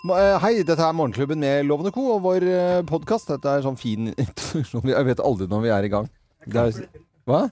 [0.00, 2.06] Eh, Hei, dette er Morgenklubben med Lovende Co.
[2.16, 2.46] og vår
[2.88, 3.28] podkast.
[3.34, 4.88] Dette er sånn fin introduksjon.
[4.88, 6.06] Jeg vet aldri når vi er i gang.
[6.48, 7.48] Det er, hva?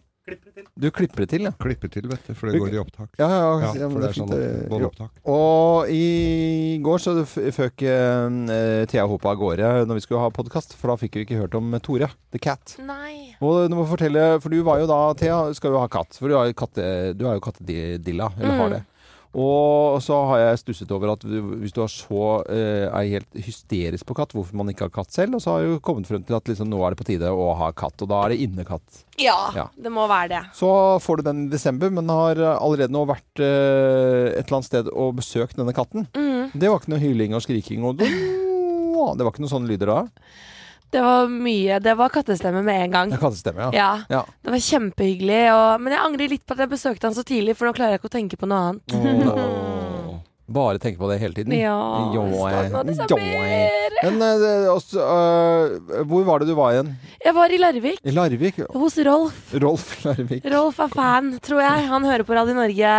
[0.77, 1.53] Du klipper det til, ja.
[1.57, 3.09] Klipper til, vet du, for det går i opptak.
[3.21, 5.13] Ja, ja, Ja, ja, for det er fint, sånn eh, opptak båndopptak.
[5.33, 6.03] Og i
[6.85, 10.99] går så føk uh, Thea Hope av gårde når vi skulle ha podkast, for da
[11.01, 12.77] fikk vi ikke hørt om Tore, The Cat.
[12.85, 13.33] Nei.
[13.41, 16.17] Og du må fortelle, for du var jo da, Thea, skal jo ha katt.
[16.21, 18.61] For du har jo, katte, du er jo kattedilla, eller Mm.
[18.65, 18.83] har det.
[19.39, 24.09] Og så har jeg stusset over at hvis du er så eh, er helt hysterisk
[24.09, 25.39] på katt, hvorfor man ikke har katt selv.
[25.39, 27.31] Og så har jeg jo kommet frem til at liksom, nå er det på tide
[27.31, 29.05] å ha katt, og da er det innekatt.
[29.23, 29.69] Ja, Ja.
[29.77, 30.43] det må være det.
[30.59, 30.71] Så
[31.05, 34.91] får du den i desember, men har allerede nå vært eh, et eller annet sted
[34.93, 36.09] og besøkt denne katten.
[36.19, 36.51] Mm.
[36.59, 37.99] Det var ikke noe hyling og skriking og
[38.99, 40.01] Det var ikke noen sånne lyder da?
[40.91, 43.13] Det var mye Det var kattestemme med en gang.
[43.13, 43.71] Er kattestemme, ja.
[43.77, 43.91] Ja.
[44.09, 44.23] ja.
[44.45, 45.43] Det var kjempehyggelig.
[45.55, 47.97] Og, men jeg angrer litt på at jeg besøkte han så tidlig, for nå klarer
[47.97, 48.97] jeg ikke å tenke på noe annet.
[49.29, 49.69] Oh,
[50.49, 51.53] Bare tenke på det hele tiden.
[51.53, 51.77] Ja.
[54.01, 56.95] Men uh, også, uh, hvor var det du var igjen?
[57.21, 58.01] Jeg var i Larvik.
[58.01, 58.63] I Larvik?
[58.73, 59.53] Hos Rolf.
[59.61, 60.47] Rolf Larvik.
[60.49, 61.89] Rolf er fan, tror jeg.
[61.93, 62.95] Han hører på Radio Norge.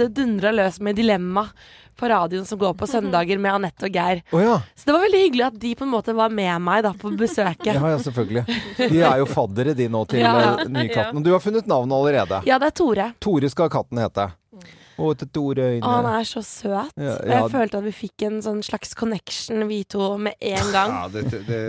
[0.00, 1.46] Det dundra løs med Dilemma
[1.98, 4.22] på radioen som går på søndager med Anette og Geir.
[4.32, 4.56] Oh, ja.
[4.78, 7.10] Så det var veldig hyggelig at de på en måte var med meg da på
[7.18, 7.72] besøket.
[7.76, 7.82] ja.
[7.92, 8.44] Ja, selvfølgelig.
[8.78, 10.34] De er jo faddere, de nå, til Ja.
[10.40, 10.68] ja.
[10.68, 11.18] nykatten.
[11.18, 12.42] Og du har funnet navnet allerede.
[12.48, 13.10] Ja, det er Tore.
[13.22, 14.30] Tore skal katten hete.
[14.98, 15.82] Å, til Tore øyne.
[15.86, 16.90] Å, han er så søt.
[16.98, 17.16] Ja, ja.
[17.30, 20.94] jeg følte at vi fikk en sånn slags connection, vi to, med en gang.
[20.96, 21.60] Ja, det, det,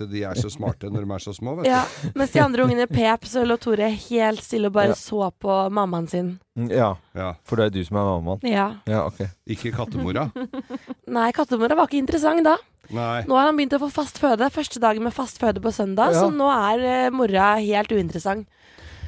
[0.00, 1.70] det, de er så smarte når de er så små, vet du.
[1.70, 1.82] Ja,
[2.16, 4.98] Mens de andre ungene pep, så lå Tore helt stille og bare Ja.
[4.98, 6.38] så på mammaen sin.
[6.56, 7.34] Mm, Ja, Ja.
[7.44, 8.40] for det er du som er mammaen.
[8.48, 8.66] Ja.
[8.88, 9.20] Ja, ok.
[9.52, 10.30] Ikke kattemora.
[11.16, 12.56] Nei, kattemora var ikke interessant da.
[12.92, 13.22] Nei.
[13.28, 14.48] Nå har han begynt å få fast føde.
[14.52, 16.24] Første dagen med fast føde på søndag, Ja.
[16.24, 18.48] så nå er eh, mora helt uinteressant.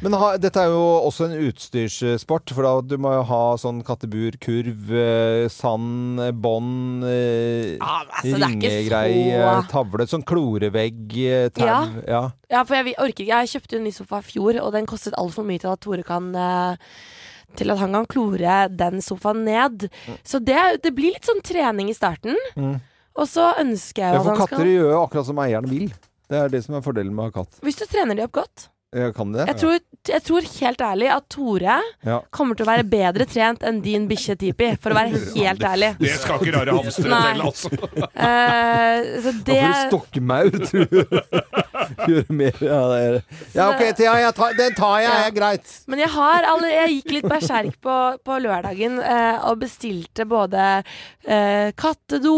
[0.05, 3.81] Men ha, dette er jo også en utstyrssport, for da du må jo ha sånn
[3.87, 11.67] kattebur, kurv, eh, sand, bånd, eh, Ja, altså, ringegreie, så- tavle, sånn klorevegg, eh, tau.
[11.67, 11.81] Ja.
[12.07, 12.23] Ja.
[12.51, 13.33] Ja, for jeg, orker ikke.
[13.33, 16.03] Jeg kjøpte en ny sofa i fjor, og den kostet altfor mye til at Tore
[16.05, 16.33] kan
[17.55, 19.89] til at han kan klore den sofaen ned.
[20.27, 22.37] Så det, det blir litt sånn trening i starten.
[22.59, 22.81] Mm.
[23.15, 25.93] Og så ønsker jeg for at han katter skal gjør jo akkurat som eieren vil.
[26.29, 27.61] Det er det som er fordelen med å ha katt.
[27.63, 28.69] Hvis du trener de opp godt.
[28.95, 29.47] Ja, Kan det?
[29.51, 29.79] Jeg tror,
[30.09, 32.21] jeg tror helt ærlig at Tore Ja.
[32.31, 35.89] kommer til å være bedre trent enn din bikkje Tipi, for å være helt ærlig.
[35.99, 37.33] Det skal ikke rare hamstere Nei.
[37.33, 37.69] til, altså.
[38.15, 41.01] Eh, så Da får du det stokkmaur, tror du.
[42.11, 43.17] Gjøre mer ja, det er.
[43.55, 45.11] ja, OK, Thea, jeg tar, den tar jeg.
[45.11, 45.25] Ja.
[45.29, 45.73] er greit.
[45.91, 50.67] Men jeg har alle, Jeg gikk litt berserk på, på lørdagen eh, og bestilte både
[51.27, 52.37] eh, kattedo,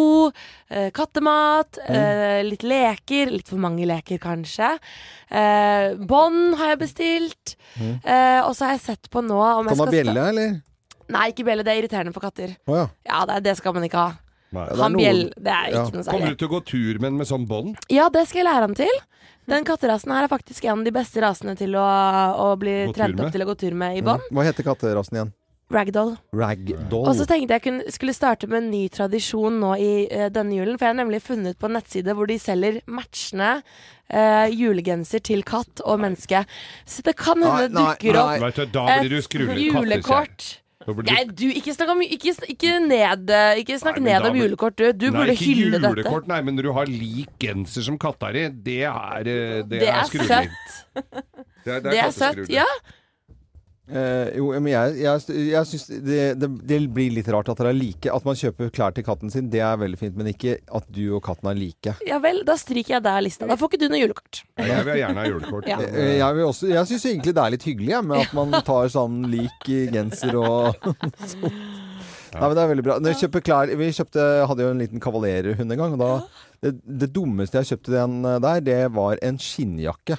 [0.71, 1.97] eh, kattemat, Mm.
[1.97, 3.31] eh, litt leker.
[3.31, 4.73] Litt for mange leker, kanskje.
[5.31, 7.57] Eh, Bånd har jeg bestilt.
[7.81, 9.77] Eh, og så har jeg sett på nå om jeg Mm.
[9.77, 10.61] Kan man skal bjelle, eller?
[11.09, 11.63] Nei, ikke bjelle.
[11.63, 12.57] Det er irriterende for katter.
[12.67, 12.87] Oh, ja.
[13.07, 14.15] Ja, det, det skal man ikke ha.
[14.55, 14.67] Nei.
[14.79, 15.84] Han bjell, det er Ja.
[15.84, 17.81] ikke noe Kommer du til å gå tur med den med sånn bånd?
[17.91, 19.01] Ja, det skal jeg lære han til.
[19.47, 22.95] Den katterasen her er faktisk en av de beste rasene til å, å bli Gå
[22.95, 24.23] trent opp til å gå tur med i bånd.
[24.35, 25.35] Hva heter katterasen igjen?
[25.67, 26.12] Ragdoll.
[26.31, 27.09] Ragdoll.
[27.11, 30.55] Og så tenkte jeg kunne, skulle starte med en ny tradisjon nå i uh, denne
[30.55, 30.77] julen.
[30.79, 35.43] For jeg har nemlig funnet på en nettside hvor de selger matchende uh, julegenser til
[35.47, 36.45] katt og menneske.
[36.87, 40.47] Så det kan hende dukker opp et julekort.
[40.87, 43.33] Nei, du, ikke snakk, om, ikke, ikke ned,
[43.63, 44.93] ikke snakk Nei, ned om julekort, du.
[44.95, 45.81] Du Nei, burde hylle dette.
[45.91, 49.57] Ikke julekort, Nei, men når du har lik genser som katta di, det er eh,
[49.67, 50.79] Det, Det er er søtt.
[51.67, 52.47] Det er, Det er søtt.
[52.53, 52.69] Ja.
[53.87, 55.21] Eh, jo, men jeg, jeg,
[55.53, 58.11] jeg syns det, det, det blir litt rart at dere er like.
[58.11, 60.17] At man kjøper klær til katten sin, det er veldig fint.
[60.19, 61.95] Men ikke at du og katten er like.
[62.09, 63.47] ja vel, da stryker jeg deg lista.
[63.47, 64.43] Da får ikke du noe julekort.
[64.59, 65.69] Ja, Jeg vil gjerne ha julekort.
[65.73, 65.79] Ja.
[65.83, 68.35] men, Eh, Jeg, vil også- jeg syns egentlig det er litt hyggelig jeg, med at
[68.35, 70.75] man tar sånn lik genser og
[72.41, 72.97] Nei, men det er veldig bra.
[73.03, 75.95] Når jeg kjøper klær Vi kjøpte, hadde jo en liten kavalerhund en gang.
[75.97, 76.11] Og da,
[76.65, 80.19] det, det dummeste jeg kjøpte den eh, der, det var en skinnjakke.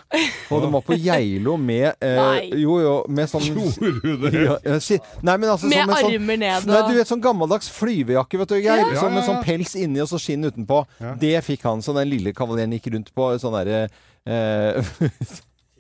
[0.53, 4.33] Og den var på Geilo med eh, Jo, jo, med sånn Gjorde du det?
[4.45, 4.79] ja,
[5.25, 8.53] Nei, men altså Med sånn, sånn, armer ned Nei, du vet sånn gammeldags flyvejakke, vet
[8.53, 8.83] du, Geir.
[8.85, 9.01] Ja.
[9.01, 10.83] Sånn med sånn pels inni og så skinn utenpå.
[11.03, 11.13] Ja.
[11.19, 13.87] Det fikk han, så den lille kavaleren gikk rundt på sånn derre
[14.27, 14.81] eh,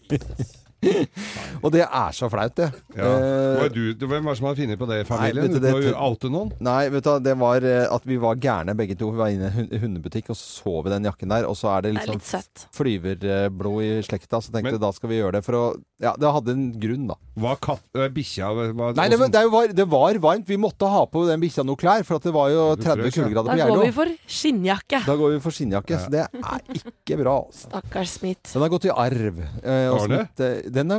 [1.63, 2.67] Og det er så flaut, det.
[2.95, 3.07] Ja.
[3.17, 5.39] Eh, Var du, hvem var det som hadde funnet på det i familien?
[5.41, 6.51] Nei, du, du det- må jo noen.
[6.63, 9.09] Nei, vet du, det var eh, at vi var gærne begge to.
[9.11, 11.47] Vi var inne i en hundebutikk, og så så vi den jakken der.
[11.49, 14.91] Og så er det Det litt er sånn flyverblod i slekta, så tenkte Men- da
[14.93, 15.65] skal vi gjøre det for å
[15.99, 17.15] Ja, det hadde en grunn, da.
[17.41, 17.81] Var katt,
[18.13, 18.51] bikkja
[18.93, 20.45] Nei, det, var- det, var, det var varmt.
[20.45, 23.49] Vi måtte ha på den bikkja noe klær, for at det var jo 30 kuldegrader
[23.49, 24.99] på kuldegrader Da går vi for skinnjakke.
[25.07, 27.35] Da går vi for skinnjakke, så det er ikke bra.
[27.47, 27.65] Altså.
[27.71, 28.53] Stakkars Smith.
[28.53, 29.41] Den har gått i arv.
[29.63, 30.93] Eh, Har eh, den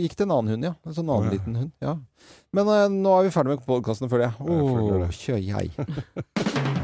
[0.00, 0.74] gikk til en annen hund, ja.
[0.86, 1.36] En sånn annen Å, ja.
[1.38, 1.72] liten hund.
[1.84, 1.96] ja.
[2.54, 4.34] Men uh, nå er vi ferdig med podkasten, føler jeg.
[4.40, 5.12] Åh, det.
[5.18, 5.70] kjør jeg.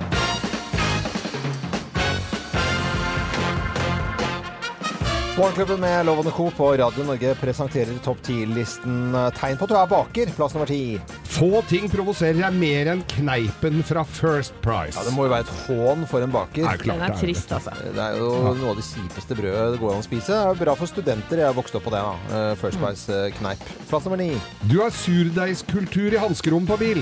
[5.41, 6.51] Morgenklubben med Lovende Co.
[6.57, 10.33] på Radio Norge presenterer topp 10-listen tegn på at du er baker.
[10.37, 10.99] Plass nummer ti.
[11.31, 14.99] Få ting provoserer deg mer enn kneipen fra First Price.
[14.99, 16.67] Ja, det må jo være et hån for en baker.
[16.69, 17.73] er klart Den er trist, altså.
[17.81, 18.29] Det er jo
[18.59, 20.35] noe av det kjipeste brødet det går an å spise.
[20.35, 21.43] Det er bra for studenter.
[21.47, 22.03] Jeg vokste opp på det.
[22.05, 22.37] da.
[22.43, 23.65] Eh, First Price-kneip.
[23.89, 24.29] Plass nummer ni.
[24.69, 27.01] Du har surdeigskultur i hanskerom på bil.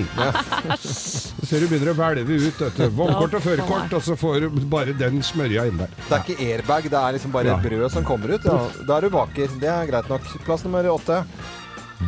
[0.78, 2.86] Så ser du begynner å hvelve ut dette.
[2.94, 5.90] vognkort og førerkort, og så får du bare den smørja inn der.
[6.06, 7.58] Det er ikke airbag, det er liksom bare Ja.
[7.66, 8.44] brød som kommer ut.
[8.44, 8.58] Ja.
[8.86, 9.48] Da er du baker.
[9.60, 10.22] Det er greit nok.
[10.44, 11.24] Plass nummer åtte.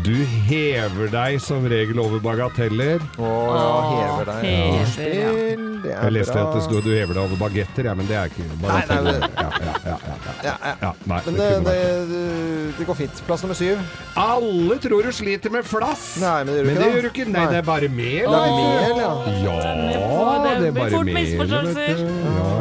[0.05, 0.15] Du
[0.47, 3.01] hever deg som regel over bagateller.
[3.19, 4.45] Å ja, hever deg.
[4.45, 4.85] hever,
[5.19, 5.33] ja.
[5.81, 6.43] Det er Jeg leste bra.
[6.47, 9.21] at det sto du hever deg over bagetter, ja, men det er ikke nei, bagateller.
[9.21, 9.31] det-
[10.45, 11.35] Ja, nei, Men
[12.79, 13.23] det går fint.
[13.27, 13.79] Plass nummer syv.
[14.17, 16.21] Alle tror du sliter med flass.
[16.21, 17.27] Nei, men det gjør du ikke det gjør ikke.
[17.33, 18.31] Nei, det er bare mel.
[18.31, 19.13] Det er mel, ja.
[19.41, 19.57] Ja,
[20.45, 20.91] det det er bare mel.
[20.95, 21.99] Fort misforståelser.
[21.99, 22.60] Ja,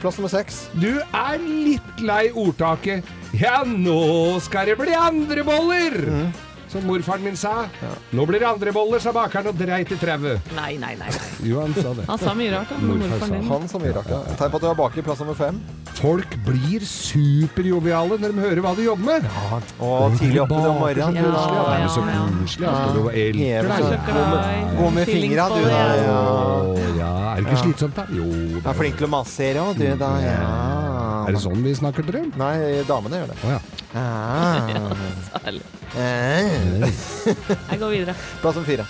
[0.00, 0.66] plass nummer seks.
[0.74, 3.04] Du er litt lei ordtaket
[3.36, 6.06] 'Ja, nå skal det bli andre boller'.
[6.06, 6.45] Mm.
[6.72, 7.66] Som morfaren min sa.
[8.12, 10.52] 'Nå blir det andre boller', sa bakeren og dreit i trauet.
[10.56, 11.10] Nei, nei, nei.
[11.10, 11.48] nei.
[11.48, 12.06] Jo, han sa det.
[12.08, 12.78] Han sa mye rart, da.
[12.82, 13.48] Morfaren din.
[13.50, 14.22] Han sa mye rart, ja.
[14.36, 15.02] Tegn på at du er baker.
[15.06, 15.60] Plass nummer fem.
[15.96, 19.28] Folk blir superjoviale når de hører hva du jobber med.
[19.80, 21.16] Og tidlig oppe om morgenen.
[21.16, 22.26] Ja, du, Ja, det er så ja.
[22.40, 22.68] koselig.
[23.62, 24.76] Altså, seg.
[24.76, 25.80] Gå med, fingra, du, da.
[26.02, 26.18] Ja.
[26.98, 27.12] Ja.
[27.36, 28.04] Er det ikke slitsomt, da?
[28.12, 28.26] Jo.
[28.28, 30.12] det Du er flink til å massere òg, du, da.
[30.24, 30.36] Ja.
[31.26, 32.28] Er det sånn vi snakker til dem?
[32.38, 33.40] Nei, damene gjør det.
[33.42, 33.60] Å ja.
[33.96, 35.52] Ah.
[35.96, 36.86] Eh.
[37.70, 38.14] Jeg går videre.
[38.42, 38.86] Plass nummer fire.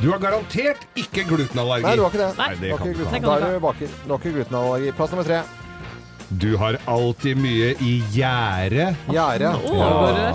[0.00, 1.84] Du har garantert ikke glutenallergi.
[1.86, 2.30] Nei, du har ikke det.
[2.38, 3.88] Nei, det Du har kan ikke du gluten- ikke Da er du baker.
[4.06, 4.92] Du har ikke glutenallergi.
[4.98, 5.42] Plass nummer tre.
[6.28, 8.86] Du har alltid mye i gjære.
[9.12, 9.50] Gjære.
[9.68, 9.88] Oh, ja.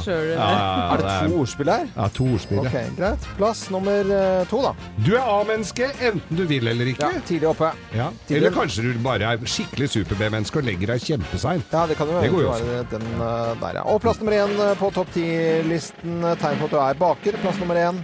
[0.05, 0.49] ja?
[0.93, 1.85] Er det to ordspill her?
[1.95, 2.59] Ja, to ordspill.
[2.61, 3.21] Ok, greit.
[3.39, 4.71] Plass nummer eh, to, da.
[5.05, 7.09] Du er A-menneske enten du vil eller ikke.
[7.09, 7.69] Ja, tidlig oppe.
[7.95, 8.07] Ja.
[8.29, 11.67] Eller kanskje du bare er skikkelig super-B-menneske og legger deg kjempeseint.
[11.73, 13.83] Ja, det kan jo Det være den eh, der, ja.
[13.89, 16.13] Og plass nummer én eh, på topp ti-listen.
[16.41, 17.33] Tegn på at du er baker.
[17.43, 17.95] Plass nummer én.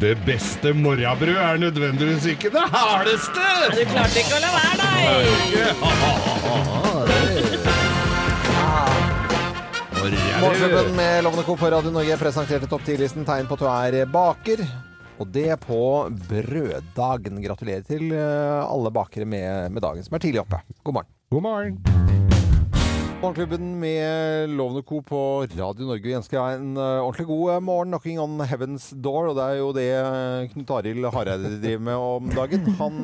[0.00, 3.42] Det beste morrabrød er nødvendigvis ikke det hardeste!
[3.74, 5.18] Du klarte ikke å la være, nei!
[10.00, 11.56] Morgenklubben med Lovende Co.
[11.56, 14.62] på Radio Norge presenterte topp 10-listen Tegn på at du er baker.
[15.20, 17.36] Og det på brøddagen.
[17.44, 20.62] Gratulerer til eh, alle bakere med, med dagen som er tidlig oppe.
[20.88, 21.12] God morgen.
[21.36, 21.76] God morgen.
[23.20, 25.02] Morgenklubben med Lovende Co.
[25.04, 26.08] på Radio Norge.
[26.08, 27.92] Vi ønsker deg en eh, ordentlig god eh, morgen.
[27.92, 29.28] Knocking on heaven's door.
[29.34, 29.88] Og det er jo det
[30.56, 32.68] Knut Arild Hareide driver med om dagen.
[32.80, 33.02] Han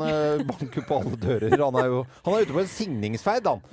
[0.49, 1.61] banker på alle dører.
[1.61, 3.67] Han er jo han er ute på en signingsferd, han.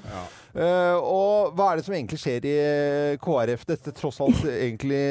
[0.54, 3.64] Eh, og hva er det som egentlig skjer i eh, KrF?
[3.72, 5.02] Dette tross alt egentlig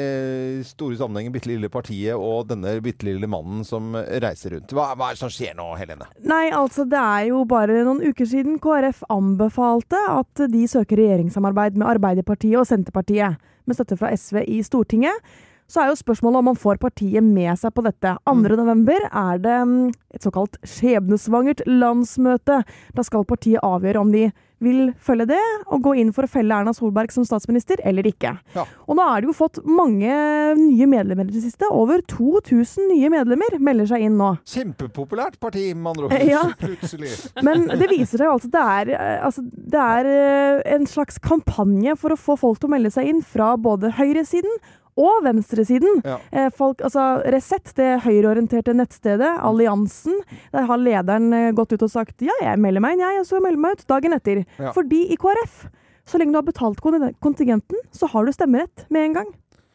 [0.69, 4.71] store sammenhengen bitte lille partiet og denne bitte lille mannen som reiser rundt.
[4.71, 6.07] Hva, hva er det som skjer nå, Helene?
[6.23, 11.75] Nei, altså det er jo bare noen uker siden KrF anbefalte at de søker regjeringssamarbeid
[11.79, 15.35] med Arbeiderpartiet og Senterpartiet, med støtte fra SV i Stortinget.
[15.71, 18.15] Så er jo spørsmålet om man får partiet med seg på dette.
[18.27, 22.59] 2.11 er det mm, et såkalt skjebnesvangert landsmøte.
[22.93, 24.27] Da skal partiet avgjøre om de
[24.63, 28.35] vil følge det og gå inn for å felle Erna Solberg som statsminister eller ikke.
[28.55, 28.65] Ja.
[28.87, 30.13] Og nå er det jo fått mange
[30.59, 31.69] nye medlemmer i det siste.
[31.71, 34.33] Over 2000 nye medlemmer melder seg inn nå.
[34.49, 36.19] Kjempepopulært parti, med andre ord.
[36.33, 36.45] Ja.
[36.57, 37.11] Plutselig.
[37.45, 41.93] Men det viser seg altså det er, eh, altså, det er eh, en slags kampanje
[41.99, 44.55] for å få folk til å melde seg inn fra både høyresiden
[44.99, 46.01] og venstresiden.
[46.05, 46.17] Ja.
[46.31, 50.19] Eh, folk, altså Resett, det høyreorienterte nettstedet, Alliansen,
[50.53, 53.29] der har lederen eh, gått ut og sagt ja, jeg melder meg inn, jeg, og
[53.29, 54.43] så melder meg ut dagen etter.
[54.59, 54.73] Ja.
[54.75, 55.65] Fordi i KrF,
[56.09, 59.31] så lenge du har betalt kontingenten, så har du stemmerett med en gang.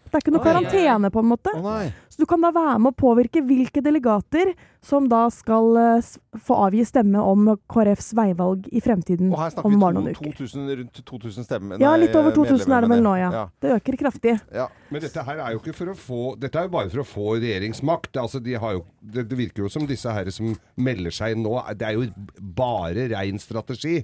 [0.08, 1.52] Det er ikke noe Oi, karantene, på en måte.
[1.54, 1.74] Å.
[2.08, 6.08] Så du kan da være med å påvirke hvilke delegater som da skal uh,
[6.44, 9.30] få avgi stemme om KrFs veivalg i fremtiden.
[9.34, 11.82] Og her snakker om vi to, 2000, rundt 2000 stemmer.
[11.82, 13.30] Ja, litt over 2000 er det vel nå, ja.
[13.34, 13.44] ja.
[13.60, 14.38] Det øker kraftig.
[14.54, 14.68] ja.
[14.88, 17.08] Men dette her er jo ikke for å få Dette er jo bare for å
[17.08, 18.16] få regjeringsmakt.
[18.20, 21.44] Altså, de har jo, det, det virker jo som disse her som melder seg inn
[21.44, 24.00] nå, det er jo bare rein strategi.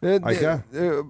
[0.00, 1.04] det Er ikke det- eh,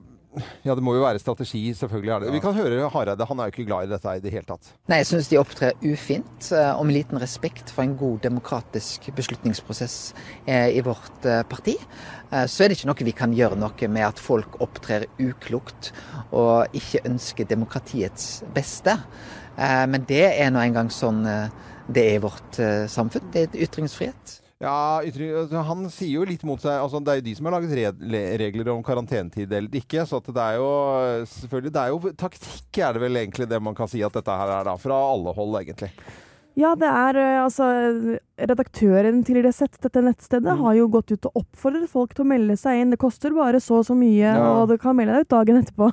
[0.67, 2.33] Ja, det må jo være strategi, selvfølgelig er det.
[2.35, 4.73] Vi kan høre Hareide, han er jo ikke glad i dette i det hele tatt.
[4.91, 9.11] Nei, jeg syns de opptrer ufint, eh, og med liten respekt for en god demokratisk
[9.15, 9.97] beslutningsprosess
[10.47, 11.77] eh, i vårt eh, parti.
[12.51, 15.93] Så er det ikke noe vi kan gjøre noe med at folk opptrer uklokt
[16.35, 18.97] og ikke ønsker demokratiets beste.
[19.55, 21.23] Eh, Men det er nå engang sånn
[21.85, 22.59] det er i vårt
[22.91, 23.31] samfunn.
[23.31, 24.41] Det er ytringsfrihet.
[24.65, 27.57] Ja, altså, Han sier jo litt mot seg altså, Det er jo de som har
[27.59, 30.07] laget re regler om karantenetid eller ikke.
[30.09, 30.69] Så det er jo
[31.37, 34.39] selvfølgelig Det er jo taktikk, er det vel egentlig det man kan si at dette
[34.41, 34.77] her er, da.
[34.81, 35.91] Fra alle hold, egentlig.
[36.55, 37.67] Ja, det er eh, altså
[38.39, 40.61] Redaktøren til Resett, dette nettstedet, Mm.
[40.63, 42.91] har jo gått ut og oppfordret folk til å melde seg inn.
[42.95, 44.63] Det koster bare så og så mye, Ja.
[44.63, 45.89] og du kan melde deg ut dagen etterpå.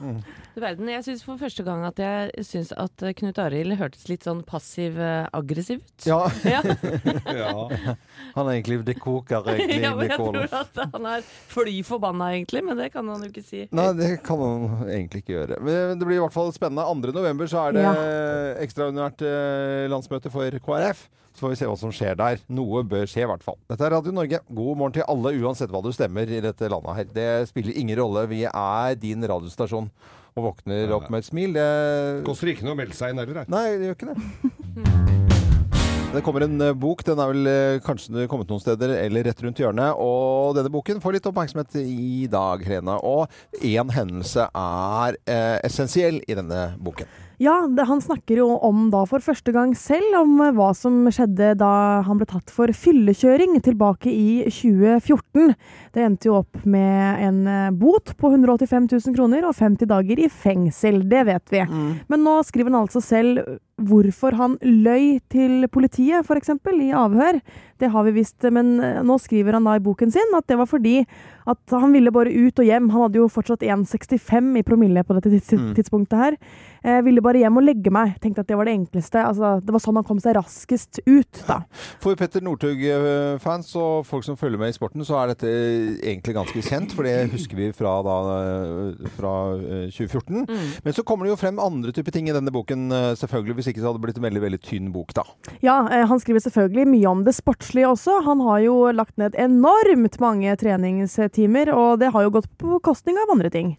[0.51, 4.25] Du verden, jeg syns for første gang at jeg syns at Knut Arild hørtes litt
[4.27, 6.08] sånn passiv-aggressiv ut.
[6.10, 6.60] Ja, Ja.
[7.41, 7.51] Ja.
[8.36, 12.65] han er egentlig Det koker egentlig ja, jeg tror at han er fly forbanna, egentlig,
[12.67, 13.63] men det kan han jo ikke si.
[13.72, 15.62] Nei, det kan han egentlig ikke gjøre.
[15.63, 16.84] Men det blir i hvert fall spennende.
[16.84, 17.15] 2.
[17.15, 17.88] november så er det
[18.67, 21.08] ekstraordinært eh, landsmøte for KrF.
[21.31, 22.41] Så får vi se hva som skjer der.
[22.51, 23.55] Noe bør skje, i hvert fall.
[23.72, 24.41] Dette er Radio Norge.
[24.51, 27.08] God morgen til alle, uansett hva du stemmer i dette landet her.
[27.15, 28.25] Det spiller ingen rolle.
[28.27, 29.88] Vi er din radiostasjon.
[30.40, 31.56] Og våkner opp med et smil.
[31.58, 31.68] Det
[32.28, 33.44] Koster ikke noe å melde seg inn heller.
[33.52, 35.00] Nei, det gjør ikke det.
[36.12, 37.06] Det kommer en eh, bok.
[37.08, 39.96] Den er vel eh, kanskje kommet noen steder eller rett rundt hjørnet.
[39.96, 42.98] Og denne boken får litt oppmerksomhet i dag, Helene.
[43.00, 43.32] Og
[43.64, 47.08] én hendelse er eh, essensiell i denne boken.
[47.42, 51.08] Ja, det, han snakker jo om da for første gang selv om eh, hva som
[51.10, 51.72] skjedde da
[52.06, 55.56] han ble tatt for fyllekjøring tilbake i 2014.
[55.96, 60.22] Det endte jo opp med en eh, bot på 185 000 kroner og 50 dager
[60.22, 61.02] i fengsel.
[61.10, 61.66] Det vet vi.
[62.14, 63.42] Men nå skriver han altså selv
[63.82, 66.54] hvorfor han løy til politiet, f.eks.
[66.78, 67.42] i avhør.
[67.82, 70.58] Det har vi visst, men eh, nå skriver han da i boken sin at det
[70.62, 71.00] var fordi
[71.50, 72.92] at han ville bare ut og hjem.
[72.94, 75.74] Han hadde jo fortsatt 1,65 i promille på dette tids Mm.
[75.76, 76.36] tidspunktet her.
[76.86, 78.14] Jeg ville bare hjem og legge meg.
[78.22, 79.20] Tenkte at det var det enkleste.
[79.26, 81.60] Altså, det var sånn han kom seg raskest ut, da.
[82.02, 85.50] For Petter Northug-fans og folk som følger med i sporten, så er dette
[86.02, 86.94] egentlig ganske kjent.
[86.96, 88.16] For det husker vi fra, da,
[89.18, 90.46] fra eh, 2014.
[90.86, 93.56] Men så kommer det jo frem andre typer ting i denne boken, eh, selvfølgelig.
[93.60, 95.26] Hvis ikke så hadde det blitt en veldig veldig tynn bok, da.
[95.66, 98.24] Ja, eh, han skriver selvfølgelig mye om det sportslige også.
[98.25, 103.18] Han har jo lagt ned enormt mange treningstimer, og det har jo gått på bekostning
[103.18, 103.72] av andre ting.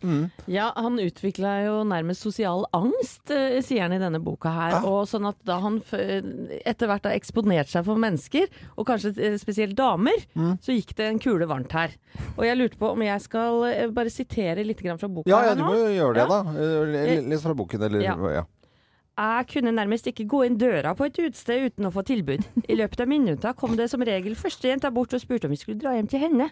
[0.50, 4.78] Ja, han utvikla jo nærmest sosial angst, eh, sier han i denne boka her.
[4.88, 9.36] Og sånn at da han etter hvert har eksponert seg for mennesker, og kanskje eh,
[9.38, 10.16] spesielt damer,
[10.62, 11.90] så gikk det en kule varmt her.
[12.36, 15.48] Og jeg lurte på om jeg skal eh, bare sitere litt fra boka Ja, ja,
[15.52, 16.42] her du må jo gjøre det, Ja.
[16.42, 16.52] da.
[17.12, 18.44] Litt Les fra boken, eller Ja.
[19.18, 22.46] Jeg kunne nærmest ikke gå inn døra på et utested uten å få tilbud.
[22.64, 25.60] I løpet av minutter kom det som regel første jenta bort og spurte om vi
[25.60, 26.46] skulle dra hjem til henne.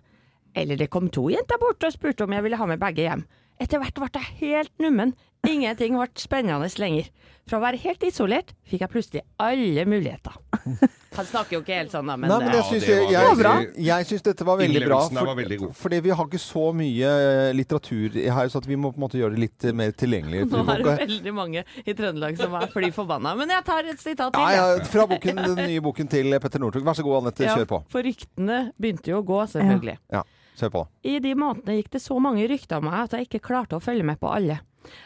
[0.53, 3.25] Eller det kom to jenter bort og spurte om jeg ville ha med begge hjem.
[3.61, 5.13] Etter hvert ble jeg helt nummen.
[5.49, 7.11] Ingenting ble spennende lenger.
[7.49, 10.37] Fra å være helt isolert fikk jeg plutselig alle muligheter.
[11.17, 13.71] Han snakker jo ikke helt sånn, da, men, Nei, men jeg Ja, syns, jeg, jeg,
[13.89, 15.01] jeg syns dette var veldig bra.
[15.11, 18.93] For, veldig fordi vi har ikke så mye eh, litteratur her, så at vi må
[18.95, 20.45] på en måte gjøre det litt eh, mer tilgjengelig.
[20.53, 23.35] nå er det veldig mange i Trøndelag som er fly forbanna.
[23.41, 24.47] Men jeg tar et sitat til.
[24.47, 26.87] Ja, ja, fra boken, den nye boken til Petter Northug.
[26.87, 27.49] Vær så god, Anette.
[27.49, 27.83] Ja, Kjør på.
[27.91, 29.99] For ryktene begynte jo å gå, selvfølgelig.
[30.15, 30.23] Ja,
[30.61, 30.83] kjør på.
[31.09, 33.85] I de månedene gikk det så mange rykter om meg at jeg ikke klarte å
[33.85, 34.61] følge med på alle.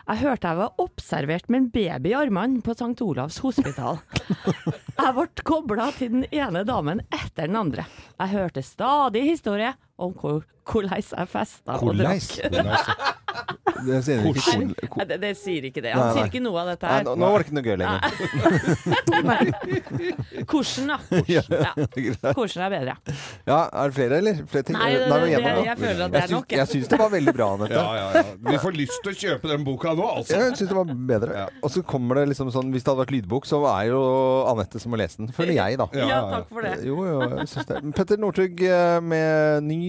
[0.09, 3.01] Jeg hørte jeg var observert med en baby i armene på St.
[3.05, 3.99] Olavs hospital.
[5.05, 7.85] Jeg ble kobla til den ene damen etter den andre.
[8.21, 12.23] Jeg hørte stadig historier om hvor- hvordan jeg festa og drakk.
[13.85, 15.91] Det sier ikke Nei, kol- ko- det, det sier ikke det.
[15.93, 17.05] Nei, Han sier ikke noe av dette Nei, her.
[17.05, 18.01] nå, nå var det ikke noe gøy lenger.
[20.53, 20.99] Korsen, da?
[22.33, 22.65] Korsen, Ja.
[22.65, 22.95] Er bedre?
[23.45, 24.41] Ja, er det flere, eller?
[24.49, 24.79] Flere ting?
[24.79, 26.47] Nei, det, Nei, jeg føler at det er nok.
[26.49, 26.59] jeg.
[26.63, 27.75] jeg syns det var veldig bra, Anette.
[27.77, 28.23] Ja, ja, ja.
[28.49, 30.37] Vi får lyst til å kjøpe den boka nå, altså.
[30.39, 31.35] Jeg syns det var bedre.
[31.39, 31.47] Ja.
[31.65, 34.01] Og så kommer det liksom sånn Hvis det hadde vært lydbok, så er jo
[34.51, 35.31] Anette som må lese den.
[35.35, 35.89] Føler jeg, da.
[35.95, 36.39] Ja, Ja, ja, ja.
[36.39, 36.75] takk for det.
[36.87, 37.81] Jo, jo, jeg synes det.
[37.99, 39.81] Petter Northug eh, med ny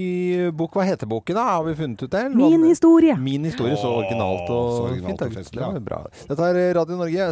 [0.55, 0.75] bok.
[0.79, 1.45] Hva heter boken, da?
[1.55, 2.23] Har vi funnet ut det?
[2.35, 3.15] Min historie.
[3.19, 5.25] Min historie, så originalt og, så originalt fint.
[5.27, 5.51] og fint.
[5.55, 5.69] Det ja.
[5.75, 5.99] var bra.
[6.31, 7.27] Dette er Radio Norge.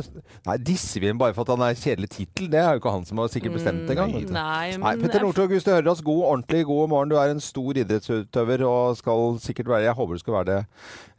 [0.47, 2.49] Nei, disser vi ham bare for at han er kjedelig tittel?
[2.53, 4.13] Det er jo ikke han som har sikkert bestemt det engang.
[4.17, 4.29] vet.
[4.29, 7.13] Mm, Nei, men Nei, Petter Northug, hvis du hører oss, god, ordentlig god morgen.
[7.13, 10.59] Du er en stor idrettsutøver og skal sikkert være Jeg håper du skal være det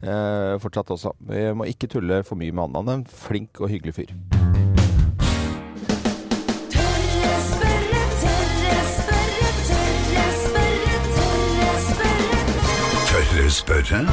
[0.05, 1.14] eh, fortsatt også.
[1.19, 2.75] Vi må ikke tulle for mye med han.
[2.81, 4.11] Han er en flink og hyggelig fyr.
[13.09, 14.05] Tørre spørre?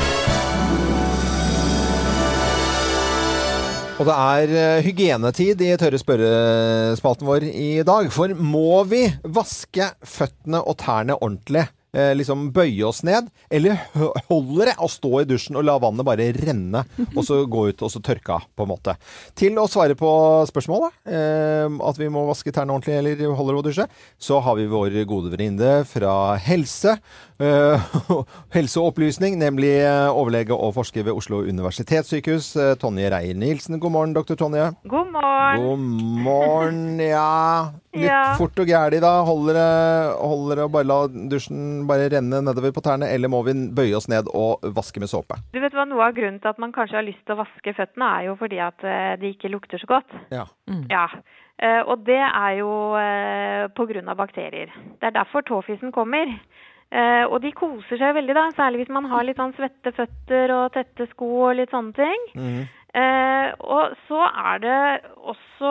[4.03, 8.09] Og det er eh, hygienetid i tørre spørrespalten vår i dag.
[8.11, 11.69] For må vi vaske føttene og tærne ordentlig?
[11.93, 13.27] Eh, liksom bøye oss ned?
[13.53, 13.77] Eller
[14.31, 16.81] holder det å stå i dusjen og la vannet bare renne,
[17.17, 18.95] og så gå ut og så tørke av, på en måte?
[19.37, 20.09] Til å svare på
[20.49, 23.85] spørsmålet, eh, at vi må vaske tærne ordentlig eller holder å dusje,
[24.17, 26.97] så har vi vår gode venninne fra helse.
[27.43, 27.85] eh,
[28.57, 33.77] helseopplysning, nemlig eh, overlege og forsker ved Oslo universitetssykehus, eh, Tonje Reier Nilsen.
[33.83, 34.71] God morgen, doktor Tonje.
[34.89, 35.63] God morgen.
[35.69, 35.87] God
[36.25, 37.73] morgen, ja.
[37.93, 38.23] Litt Ja.
[38.39, 39.19] fort og gæli da.
[39.29, 39.59] Holder
[40.57, 44.09] det å bare la dusjen bare renne nedover på tærne, eller må vi bøye oss
[44.11, 45.39] ned og vaske med såpe?
[45.55, 47.77] Du vet hva, Noe av grunnen til at man kanskje har lyst til å vaske
[47.77, 50.19] føttene, er jo fordi at eh, de ikke lukter så godt.
[50.33, 50.47] Ja.
[50.91, 51.07] Ja.
[51.63, 54.15] Eh, og det er jo eh, pga.
[54.19, 54.73] bakterier.
[55.01, 56.31] Det er derfor tåfisen kommer.
[56.93, 60.53] Eh, og de koser seg veldig, da, særlig hvis man har litt sånn svette føtter
[60.53, 62.27] og tette sko og litt sånne ting.
[62.37, 62.63] Mm.
[62.93, 64.81] Eh, og så er det
[65.17, 65.71] også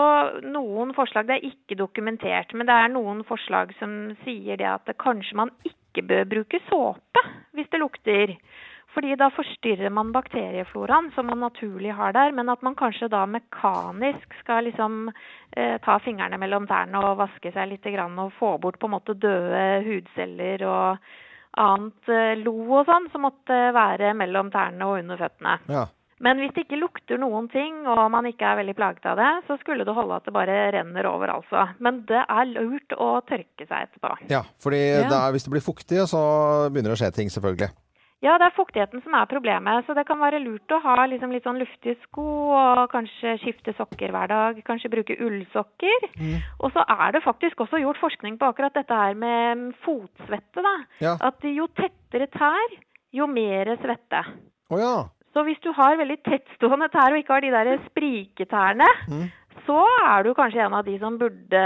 [0.49, 4.89] noen forslag, det er ikke dokumentert, men det er noen forslag som sier det at
[4.89, 8.35] det kanskje man ikke bør bruke såpe hvis det lukter.
[8.91, 13.23] Fordi da forstyrrer man bakteriefloraen som man naturlig har der, men at man kanskje da
[13.25, 15.05] mekanisk skal liksom
[15.55, 19.15] eh, ta fingrene mellom tærne og vaske seg litt og få bort på en måte
[19.15, 21.13] døde hudceller og
[21.61, 25.57] annet eh, lo og sånn som måtte være mellom tærne og under føttene.
[25.71, 25.87] Ja.
[26.21, 29.29] Men hvis det ikke lukter noen ting, og man ikke er veldig plaget av det,
[29.47, 31.67] så skulle det holde at det bare renner over, altså.
[31.81, 34.15] Men det er lurt å tørke seg etterpå.
[34.29, 35.07] ja, fordi Ja.
[35.27, 37.71] er, hvis det blir fuktig, så begynner det å skje ting, selvfølgelig.
[38.21, 41.31] Ja, det er fuktigheten som er problemet, så det kan være lurt å ha liksom
[41.33, 46.05] litt sånn luftige sko, og kanskje skifte sokker hver dag, kanskje bruke ullsokker.
[46.61, 50.75] Og så er det faktisk også gjort forskning på akkurat dette her med fotsvette, da.
[51.01, 51.17] Ja.
[51.19, 52.77] At jo tettere tær,
[53.11, 54.21] jo mer svette.
[54.69, 54.93] Å ja.
[55.33, 58.87] Så hvis du har veldig tettstående tær og ikke har de der spriketærne,
[59.67, 59.77] så
[60.09, 61.61] er du kanskje en av de som burde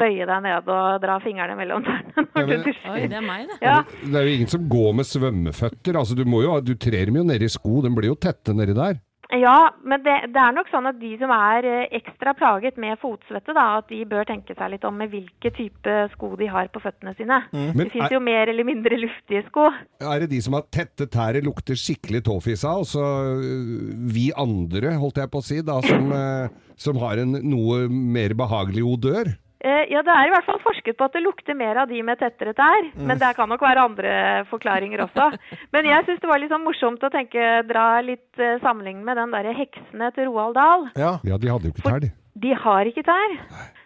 [0.00, 2.90] bøye deg ned og dra fingrene mellom tærne når Ja, men- du dusjer.
[2.94, 3.58] Oi, det er meg, det.
[3.62, 5.98] Ja, Det er jo ingen som går med svømmeføtter.
[6.00, 8.74] Altså, du, må jo, du trer dem jo nedi sko, de blir jo tette nedi
[8.74, 8.98] der.
[9.40, 12.98] Ja, men det, det er nok sånn at de som er eh, ekstra plaget med
[13.02, 16.70] fotsvette, da, at de bør tenke seg litt om med hvilke type sko de har
[16.74, 17.40] på føttene sine.
[17.54, 17.70] Mm.
[17.78, 19.68] Det finnes er, jo mer eller mindre luftige sko.
[20.00, 23.06] er det de som har tette tær, lukter skikkelig tåfis av, og så
[23.38, 27.84] øh, vi andre, holdt jeg på å si, da, som, øh, som har en noe
[27.88, 29.34] mer behagelig odør?
[29.64, 32.02] Eh, ja, det er i hvert fall forsket på at det lukter mer av de
[32.04, 32.90] med tettere tær.
[32.92, 33.06] Mm.
[33.08, 34.16] Men det kan nok være andre
[34.50, 35.30] forklaringer også.
[35.74, 39.16] Men jeg syns det var litt sånn morsomt å tenke, dra litt eh, sammenligning med
[39.22, 40.90] den derre heksene til Roald Dahl.
[41.00, 41.16] Ja.
[41.24, 42.12] Ja, de hadde jo ikke tær, de.
[42.44, 43.38] De har ikke tær.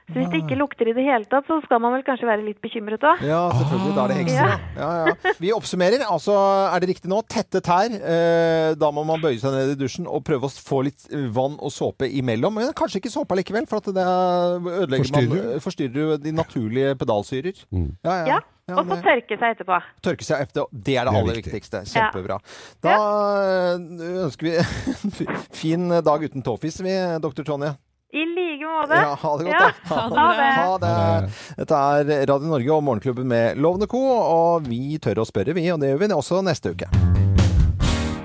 [0.09, 2.45] Så hvis det ikke lukter i det hele tatt, så skal man vel kanskje være
[2.47, 3.21] litt bekymret òg.
[3.29, 3.95] Ja, selvfølgelig.
[3.97, 4.39] Da er det hekser.
[4.49, 4.59] Ja.
[4.79, 5.33] Ja, ja.
[5.45, 6.05] Vi oppsummerer.
[6.09, 6.33] Altså,
[6.73, 7.19] er det riktig nå?
[7.29, 7.93] Tette tær.
[7.93, 11.27] Eh, da må man bøye seg ned i dusjen og prøve å få litt eh,
[11.37, 12.57] vann og såpe imellom.
[12.57, 15.49] Men kanskje ikke såpe likevel, for at det ødelegger Forstyrrer.
[15.53, 17.61] man Forstyrrer du de naturlige pedalsyrer.
[17.69, 17.91] Mm.
[18.05, 18.25] Ja, ja.
[18.39, 18.39] Ja.
[18.69, 19.77] Ja, Og så tørke seg etterpå.
[20.05, 20.67] Tørke seg etterpå.
[20.73, 21.53] Det er det, Det er aller viktig.
[21.55, 21.79] viktigste.
[21.89, 22.37] Kjempebra.
[22.85, 22.97] Da
[23.41, 24.57] eh, ønsker vi
[25.33, 26.93] en fin dag uten tåfis, vi,
[27.25, 27.71] doktor Tonje.
[28.13, 28.95] I like måte.
[28.97, 29.59] Ja, ha det godt, Ja.
[29.61, 29.95] da.
[29.95, 30.53] Ha Ha det.
[30.57, 31.31] Ha det.
[31.59, 34.01] Dette er Radio Norge og Morgenklubben med Lovende Co.
[34.19, 35.69] Og vi tør å spørre, vi.
[35.71, 36.89] Og det gjør vi også neste uke.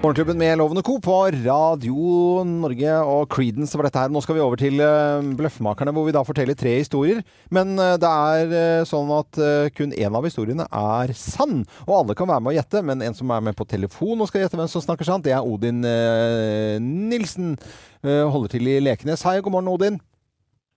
[0.03, 0.97] Morgenklubben med Lovende Co.
[0.99, 4.09] på Radio Norge og Creedence var dette her.
[4.11, 7.21] Nå skal vi over til eh, Bløffmakerne, hvor vi da forteller tre historier.
[7.55, 9.39] Men eh, det er eh, sånn at
[9.77, 11.63] kun én av historiene er sann.
[11.85, 14.27] Og alle kan være med å gjette, men en som er med på telefon og
[14.27, 15.79] skal gjette hvem som snakker sant, det er Odin
[17.07, 17.55] Nilsen.
[18.03, 19.23] Holder til i Lekenes.
[19.23, 20.03] Hei, god morgen, Odin.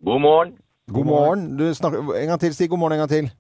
[0.07, 0.55] God morgen.
[0.87, 1.49] God morgen.
[1.59, 3.33] Du snakker, en gang til, si god morgen en gang til.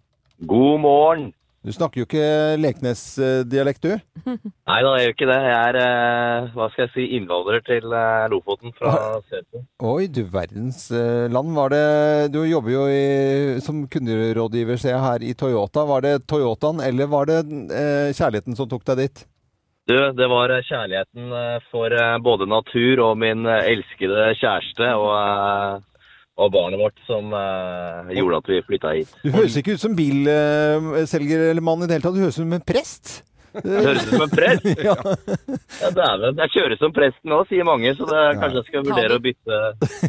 [0.51, 1.31] God morgen.
[1.67, 2.27] Du snakker jo ikke
[2.63, 3.97] Leknes-dialekt, du?
[4.71, 5.39] Nei da, jeg gjør ikke det.
[5.43, 8.93] Jeg er, eh, hva skal jeg si, innvandrer til eh, Lofoten fra
[9.27, 9.65] Sørpolen.
[9.91, 11.51] Oi, du verdens eh, land.
[11.57, 11.89] Var det
[12.37, 15.83] Du jobber jo i, som kunderådgiver, ser jeg her, i Toyota.
[15.91, 17.41] Var det Toyotaen, eller var det
[18.15, 19.27] kjærligheten som tok deg dit?
[19.91, 21.35] Du, det var kjærligheten
[21.73, 25.83] for både natur og min elskede kjæreste og,
[26.37, 29.15] eh, og barnet vårt som uh, gjorde at vi flytta hit.
[29.25, 32.19] Du høres ikke ut som bilselger eller mann i det hele tatt.
[32.19, 33.17] Du høres ut som en prest.
[33.65, 34.67] Det høres ut som en prest.
[34.85, 34.95] Ja.
[35.81, 36.37] Ja, dæven.
[36.43, 39.61] Jeg kjører som presten nå, sier mange, så det, kanskje jeg skal vurdere å bytte,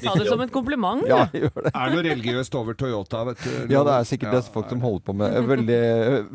[0.04, 1.06] Ta det som et kompliment.
[1.08, 1.72] ja, gjør det.
[1.72, 3.54] Er noe religiøst over Toyota, vet du?
[3.72, 5.38] Ja, det er sikkert det folk som holder på med.
[5.48, 5.80] Veldig,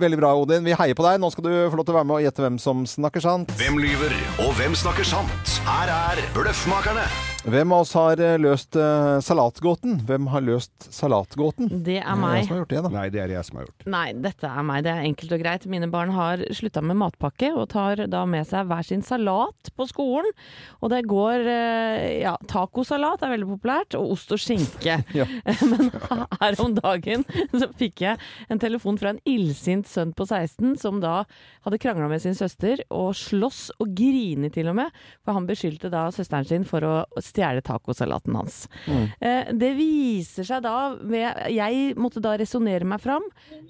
[0.01, 0.65] veldig bra, Odin.
[0.65, 1.21] Vi heier på deg.
[1.21, 3.53] Nå skal du få lov til å være med og gjette hvem som snakker sant.
[3.61, 5.61] Hvem lyver, og hvem snakker sant?
[5.69, 7.07] Her er Bløffmakerne.
[7.43, 9.97] Hvem av oss har eh, løst uh, salatgåten?
[10.07, 11.73] Hvem har løst salatgåten?
[11.83, 12.45] Det er meg.
[12.47, 12.91] som har gjort det, da?
[12.95, 13.79] Nei, det er jeg som har gjort.
[13.83, 13.91] det.
[13.91, 14.85] Nei, dette er meg.
[14.87, 15.67] Det er enkelt og greit.
[15.73, 19.87] Mine barn har slutta med matpakke og tar da med seg hver sin salat på
[19.91, 20.31] skolen.
[20.79, 25.01] Og det går uh, ja, tacosalat er veldig populært, og ost og skinke.
[25.13, 25.27] Ja.
[25.69, 25.91] Men
[26.41, 28.21] her om dagen så fikk jeg
[28.53, 31.25] en telefon fra en illsint sønn på 16 som da
[31.67, 35.91] hadde krangla med sin søster og slåss og grine til og med, for han beskyldte
[35.93, 36.95] da søsteren sin for å
[37.33, 38.63] stjele tacosalaten hans.
[39.21, 43.25] Eh, Det viser seg da ved Jeg måtte da resonnere meg fram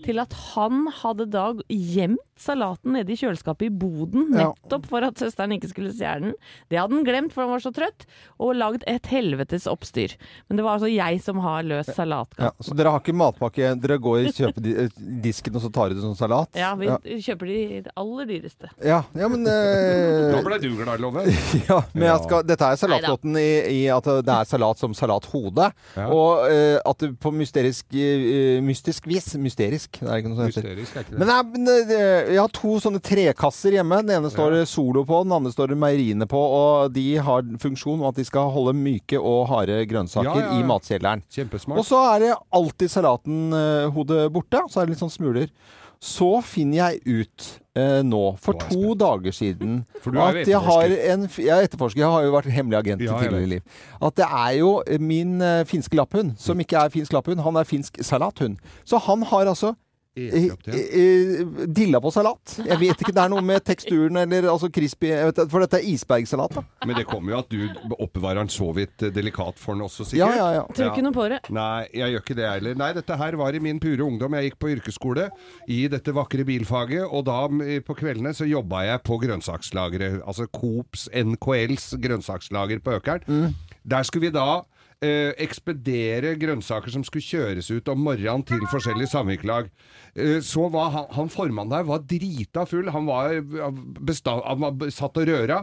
[0.04, 4.50] til at han hadde da gjemt salaten nede i kjøleskapet i boden, Ja.
[4.50, 6.34] nettopp for at søsteren ikke skulle stjele den.
[6.70, 8.06] Det hadde han glemt, for han var så trøtt,
[8.40, 10.16] og lagd et helvetes oppstyr.
[10.48, 13.74] Men det var altså jeg som har løst Ja, så dere har ikke matpakke?
[13.80, 14.88] Dere går og kjøper eh,
[15.22, 16.50] disken, og så tar dere sånn salat?
[16.58, 16.98] Ja, vi ja.
[16.98, 18.70] kjøper de aller dyreste.
[18.82, 21.24] Ja, ja, men eh, Da ble du glad, Love.
[21.68, 25.68] ja, men jeg skal, Dette er salatgåten i i at det er salat som salathode.
[25.96, 26.06] Ja.
[26.08, 30.48] Og uh, at det på mysterisk, uh, mystisk vis Mysterisk, det er ikke noe som
[30.48, 30.66] heter.
[30.66, 31.20] Mysterisk, er ikke det?
[31.22, 34.00] Men, jeg, eh, jeg har to sånne trekasser hjemme.
[34.04, 36.40] Den ene står det Solo på, den andre står det Meieriene på.
[36.40, 40.50] Og de har funksjon om at de skal holde myke og harde grønnsaker Ja, ja,
[40.52, 40.60] ja.
[40.60, 41.24] i matkjelleren.
[41.32, 41.80] Kjempesmart.
[41.80, 44.66] Og så er det alltid salatenhodet borte.
[44.68, 45.48] Så er det litt sånn smuler.
[46.02, 47.44] Så finner jeg ut
[47.78, 51.12] eh, nå, for to dager siden, For du er jo at jeg har etterforsker.
[51.12, 52.00] en Jeg er etterforsker.
[52.02, 53.78] Jeg har jo vært hemmelig agent Ja, i jeg tidligere liv.
[54.02, 57.68] At det er jo min eh, finske lapphund, som ikke er finsk lapphund, han er
[57.68, 58.58] finsk salathund.
[58.84, 59.74] Så han har altså
[60.14, 62.58] Eh, eh, dilla på salat.
[62.60, 65.78] Jeg vet ikke, det er noe med teksturen eller altså crispy jeg vet, For dette
[65.78, 66.64] er isbergsalat, da.
[66.84, 70.04] Men det kommer jo at du oppbevarer den så vidt eh, delikat for den også,
[70.12, 70.36] Ja, sikkert.
[70.36, 70.66] ja, ja.
[70.68, 71.38] Tror ikke noe på det.
[71.56, 72.76] Nei, jeg gjør ikke det heller.
[72.82, 74.36] Nei, dette her var i min pure ungdom.
[74.36, 75.30] Jeg gikk på yrkesskole
[75.72, 80.20] i dette vakre bilfaget, og da mm, på kveldene så jobba jeg på grønnsakslageret.
[80.28, 83.24] Altså Coops, NKLs grønnsakslager på Økern.
[83.24, 83.56] Mm.
[83.88, 84.60] Der skulle vi da
[85.02, 89.70] eh, ekspedere grønnsaker som skulle kjøres ut om morgenen til forskjellige samvirkelag.
[90.16, 92.88] Eh, så var han, han formannen der var drita full.
[92.94, 93.34] Han var,
[94.00, 95.62] besta- han var satt og røra.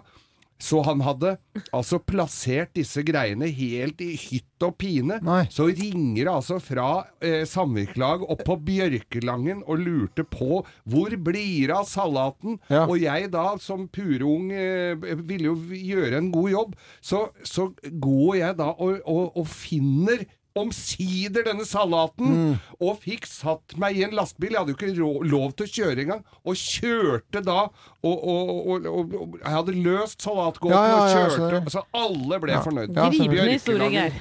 [0.60, 1.38] Så han hadde
[1.76, 5.20] altså plassert disse greiene helt i hytt og pine.
[5.24, 5.46] Nei.
[5.54, 6.88] Så ringer det altså fra
[7.24, 12.60] eh, samvirkelag opp på Bjørkelangen og lurte på hvor blir det av salaten?
[12.68, 12.84] Ja.
[12.90, 16.76] Og jeg da som purung eh, ville jo gjøre en god jobb.
[17.00, 20.28] Så, så går jeg da og, og, og finner
[20.60, 22.56] omsider denne salaten, Mm.
[22.82, 24.54] og fikk satt meg i en lastebil.
[24.54, 28.86] Jeg hadde jo ikke lov til å kjøre engang, og kjørte da og, og, og,
[28.88, 32.60] og, og Jeg hadde løst salatgåten Ja, ja, ja, og kjørte, så, så alle ble
[32.64, 32.96] fornøyd.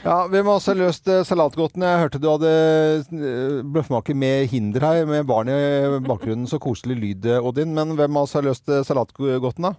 [0.05, 1.85] Ja, Hvem har også løst salatgåten.
[1.87, 5.59] Jeg hørte du hadde eh, bløffmaker med hinder her, med barn i
[6.07, 6.49] bakgrunnen.
[6.51, 7.75] Så koselig lyd, eh, Odin.
[7.77, 9.75] Men hvem av oss har løst salatgåten, da?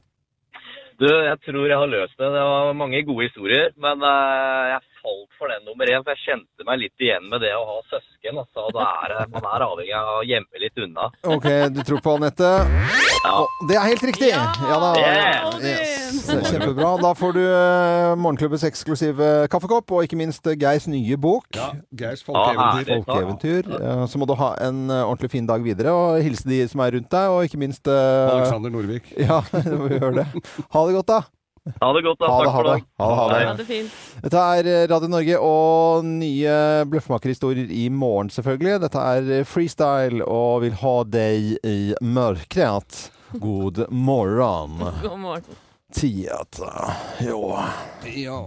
[1.00, 2.28] Du, jeg tror jeg har løst det.
[2.28, 6.03] Det var mange gode historier, men eh, jeg falt for den nummer én.
[6.05, 8.39] For jeg kjente meg litt igjen med det å ha søsken.
[8.43, 11.09] Altså, da er, man er avhengig av å gjemme litt unna.
[11.35, 12.51] Ok, du tror på Anette?
[13.19, 13.33] Ja.
[13.35, 14.29] Oh, det er helt riktig!
[14.31, 14.89] Ja, da.
[14.95, 15.57] Yeah.
[15.59, 16.21] Yes.
[16.29, 16.93] Kjempebra.
[17.03, 21.49] Da får du eh, Morgenklubbens eksklusive kaffekopp, og ikke minst eh, Geirs nye bok.
[21.57, 22.93] Ja, Geirs folkeeventyr.
[22.93, 23.73] Ah, Folkeeventyr.
[23.79, 26.95] Eh, Så må du ha en ordentlig fin dag videre, og hilse de som er
[26.95, 28.38] rundt deg, og ikke minst uh...
[28.38, 29.12] Alexander Norvik.
[29.19, 30.27] Ja, du må gjøre det.
[30.71, 31.19] Ha det godt, da.
[31.77, 32.29] Ha det godt, da.
[32.29, 32.75] Ha det, Takk ha for det.
[32.99, 33.45] Ha det, ha det.
[33.47, 33.99] Ha det fint.
[34.23, 36.55] Dette er eh, Radio Norge og nye
[36.89, 38.79] bløffmakerhistorier i morgen, selvfølgelig.
[38.86, 43.05] Dette er eh, freestyle og vil ha deg i mørket.
[43.39, 44.79] God morgen.
[45.05, 45.60] God morgen.
[45.93, 46.93] Tieta.
[47.25, 47.43] Jo.
[48.13, 48.41] Ja.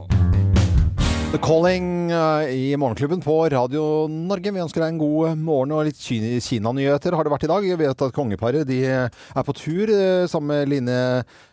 [1.33, 4.53] The Calling eh, i Morgenklubben på Radio Norge.
[4.53, 7.71] Vi ønsker deg en god morgen og litt Kina-nyheter har det vært i dag.
[7.71, 9.95] Jeg vet at kongeparet de er på tur
[10.29, 11.01] sammen med Line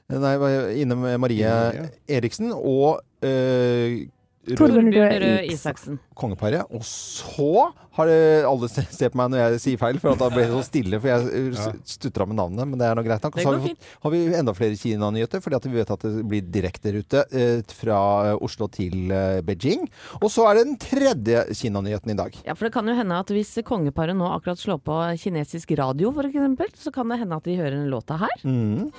[0.10, 1.90] Nei, hva- Ine Marie Ine Marie.
[2.10, 4.08] Eriksen og eh,
[4.50, 6.00] Torbjørn Røe Isaksen.
[6.18, 6.64] Kongeparet.
[6.74, 7.68] Og så
[8.00, 10.46] har det alle se se på meg når jeg sier feil, for at da ble
[10.48, 10.98] det så stille.
[11.04, 13.38] For jeg stutra med navnet, men det er nå greit nok.
[13.38, 16.26] Så har vi, fått, har vi enda flere Kina-nyheter, fordi at vi vet at det
[16.32, 18.00] blir direkterute eh, fra
[18.40, 19.86] Oslo til eh, Beijing.
[20.24, 22.42] Og så er det den tredje Kina-nyheten i dag.
[22.48, 26.16] Ja, for det kan jo hende at hvis kongeparet nå akkurat slår på kinesisk radio,
[26.26, 28.34] eksempel, så kan det hende at de hører en låta her.
[28.48, 28.90] Mm.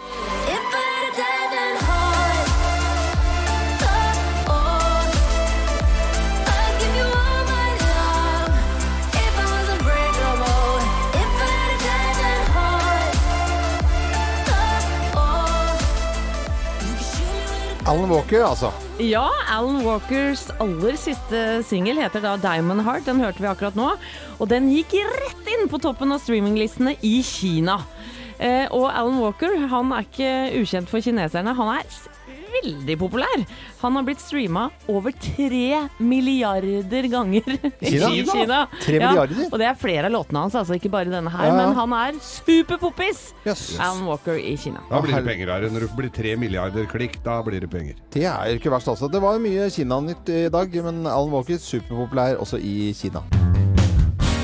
[17.90, 18.68] Alan Walker, altså.
[19.03, 23.09] Ja, Alan Walkers aller siste singel heter da Diamond Heart.
[23.09, 23.88] Den hørte vi akkurat nå.
[24.38, 27.81] Og den gikk rett inn på toppen av streaminglistene i Kina.
[28.38, 31.57] Eh, og Alan Walker han er ikke ukjent for kineserne.
[31.59, 31.90] Han er
[32.54, 33.44] veldig populær.
[33.80, 37.46] Han har blitt streama over tre milliarder ganger
[37.80, 38.10] i Kina?
[38.32, 38.60] Kina.
[38.86, 39.42] Ja, milliarder?
[39.50, 41.50] og det er flere av låtene hans, altså ikke bare denne her.
[41.50, 41.56] Ja.
[41.58, 43.30] Men han er superpoppis!
[43.46, 43.64] Yes.
[43.80, 44.82] Alan Walker i Kina.
[44.90, 45.68] Da blir det penger her.
[45.70, 47.98] Når det blir tre milliarder klikk, da blir det penger.
[48.14, 49.10] Det er ikke verst, altså.
[49.10, 53.24] Det var mye Kina-nytt i dag, men Alan Walker superpopulær også i Kina.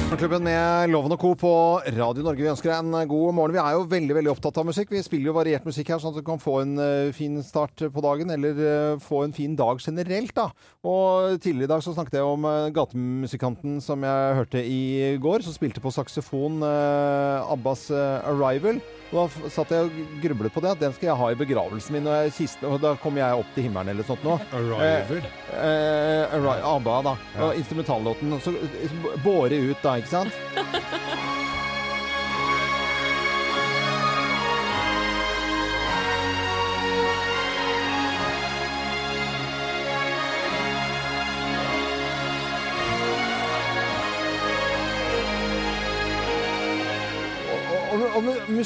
[0.06, 1.32] Morgenklubben med Loven og Co.
[1.34, 2.38] på Radio Norge.
[2.38, 3.56] Vi ønsker deg en god morgen.
[3.56, 4.92] Vi er jo veldig veldig opptatt av musikk.
[4.94, 7.82] Vi spiller jo variert musikk her, sånn at du kan få en eh, fin start
[7.90, 10.30] på dagen, eller eh, få en fin dag generelt.
[10.36, 10.44] da.
[10.86, 15.58] Og Tidligere i dag så snakket jeg om gatemusikanten som jeg hørte i går, som
[15.58, 18.78] spilte på saksofon eh, Abbas eh, 'Arrival'.
[19.06, 19.22] Da
[19.54, 22.08] satt jeg og grublet på det, at den skal jeg ha i begravelsen min.
[22.10, 24.34] Og, jeg, kiste, og da kommer jeg opp til himmelen eller sånt nå.
[24.50, 25.22] Arrival.
[25.54, 27.16] Eh, Arri- ABBA, da.
[27.36, 27.44] Ja.
[27.46, 28.34] Og instrumentallåten.
[28.36, 30.34] Og så eh, båre ut, da, ikke sant?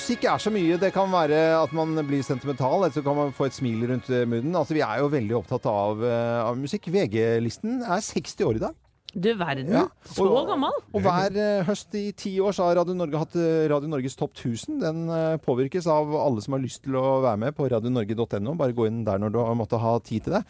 [0.00, 0.76] musikk er så mye.
[0.80, 4.08] Det kan være at man blir sentimental, eller så kan man få et smil rundt
[4.30, 4.54] munnen.
[4.56, 6.88] Altså, vi er jo veldig opptatt av, eh, av musikk.
[6.88, 8.74] VG-listen er 60 år i dag.
[9.12, 10.70] Du verden, Ja, så og- gammel!
[10.94, 14.14] Og hver eh, høst i ti år så har Radio Norge hatt eh, Radio Norges
[14.16, 14.78] topp 1000.
[14.80, 15.06] Den
[15.44, 18.54] påvirkes av alle som har lyst til å være med på radionorge.no.
[18.56, 20.44] Bare gå inn der når du har måttet ha tid til det.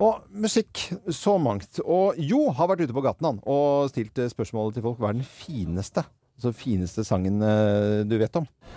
[0.00, 1.78] Og musikk, så mangt.
[1.84, 5.20] Og Jo har vært ute på gaten han, og stilt spørsmålet til folk hva er
[5.20, 6.04] den fineste,
[6.36, 8.46] altså fineste sangen eh, du vet om.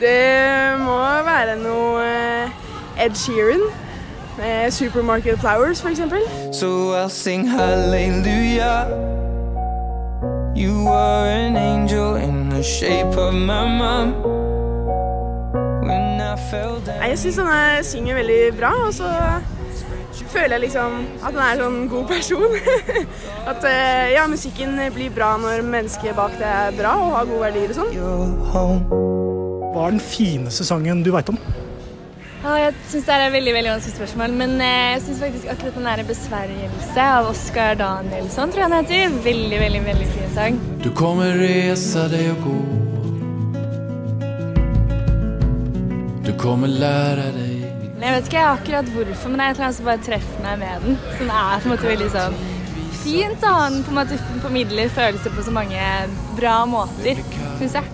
[0.00, 3.66] Det må være noe eh, Ed Sheeran.
[4.38, 6.18] Med Supermarket Flowers, for eksempel.
[6.52, 8.90] So I'll sing hallelujah.
[10.56, 14.12] You are an angel in the shape of my mom.
[15.86, 17.08] When I fell down.
[17.08, 19.04] Jeg syns han synger veldig bra, og så
[20.34, 22.56] føler jeg liksom at han er en sånn god person.
[23.50, 27.44] at eh, ja, musikken blir bra når mennesket bak det er bra og har gode
[27.48, 27.92] verdier og sånn.
[29.74, 31.38] Hva er den fineste sangen du veit om?
[32.44, 35.46] Ja, jeg syns det er et veldig veldig vanskelig spørsmål, men eh, jeg syns faktisk
[35.48, 39.16] akkurat den der 'Besvergelse' av Oskar Danielsson tror jeg han heter.
[39.24, 40.60] Veldig, veldig veldig fin sang.
[40.84, 42.58] Du kommer resa deg og gå
[46.24, 47.43] Du kommer lære deg
[48.04, 50.40] Men Jeg vet ikke akkurat hvorfor, men det er et eller annet som bare treffer
[50.44, 50.96] meg med den.
[51.08, 52.34] Så den er på en måte veldig sånn
[53.04, 55.86] fint å ha den på en måte formidler følelser på så mange
[56.36, 57.22] bra måter,
[57.56, 57.88] syns jeg.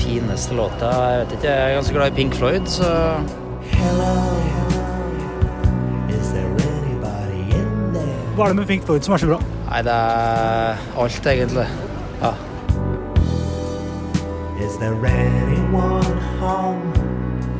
[0.00, 2.88] Fineste låta Jeg vet ikke, jeg er ganske glad i Pink Floyd, så
[8.34, 9.40] Hva er det med Pink Floyd som er så bra?
[9.68, 11.68] Nei, det er alt, egentlig.
[12.24, 12.32] Ja.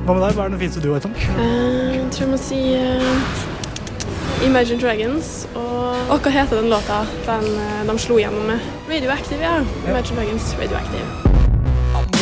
[0.04, 0.34] Hva med deg?
[0.36, 1.14] Hva er den fineste du vet om?
[1.16, 5.46] Eh, jeg tror jeg må si uh, Imagine Dragons.
[5.56, 8.60] Og, og hva heter den låta den, eh, de slo gjennom med?
[8.90, 9.62] Radioactive, ja.
[9.88, 11.08] Imagine Dragons, Radioactive.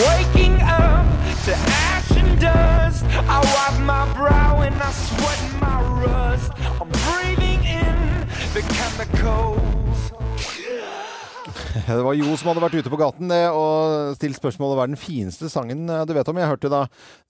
[0.02, 1.06] Waking up
[1.44, 1.52] to
[1.90, 3.04] ash and dust.
[3.26, 6.52] I wipe my brow and I sweat my rust.
[6.80, 9.81] I'm breathing in the chemicals.
[11.86, 14.92] Det var Jo som hadde vært ute på gaten det, og stilt spørsmålet hva er
[14.92, 16.38] den fineste sangen eh, du vet om.
[16.38, 16.82] Jeg hørte da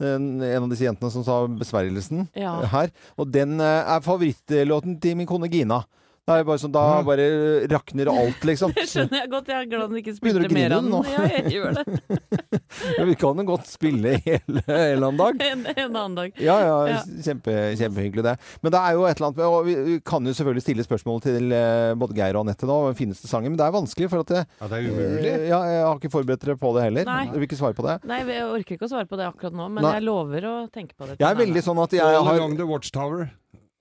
[0.02, 2.58] en, en av disse jentene som sa 'Besvergelsen' Ja.
[2.74, 2.92] her.
[3.16, 5.82] Og den eh, er favorittlåten til min kone Gina.
[6.22, 7.24] Det er bare sånn, Da bare
[7.66, 8.70] rakner alt, liksom.
[8.76, 9.48] Det skjønner jeg godt.
[9.50, 10.92] Jeg er glad den ikke Begynner spilte du å mer grine av den.
[10.92, 11.00] nå?
[11.10, 11.86] Ja, jeg gjør det.
[12.96, 15.42] Ja, Vi kan jo godt spille hele, hele annen dag.
[15.52, 16.38] En, en annen dag.
[16.38, 17.00] Ja, ja, Ja.
[17.26, 18.36] Kjempe, kjempehyggelig det.
[18.62, 21.20] Men det er jo et eller annet med Og vi kan jo selvfølgelig stille spørsmål
[21.26, 24.22] til eh, både Geir og Anette nå, finnes fineste sangen, men det er vanskelig, for
[24.22, 25.26] at det, Ja, det er umulig.
[25.34, 27.10] Eh, Ja, jeg har ikke forberedt dere på det heller.
[27.10, 27.20] Nei.
[27.34, 27.98] Dere vil ikke svare på det?
[28.06, 29.96] Nei, jeg orker ikke å svare på det akkurat nå, men Nei.
[29.98, 31.18] jeg lover å tenke på det.
[31.18, 33.32] Jeg er veldig sånn at jeg All har Along the Watchtower.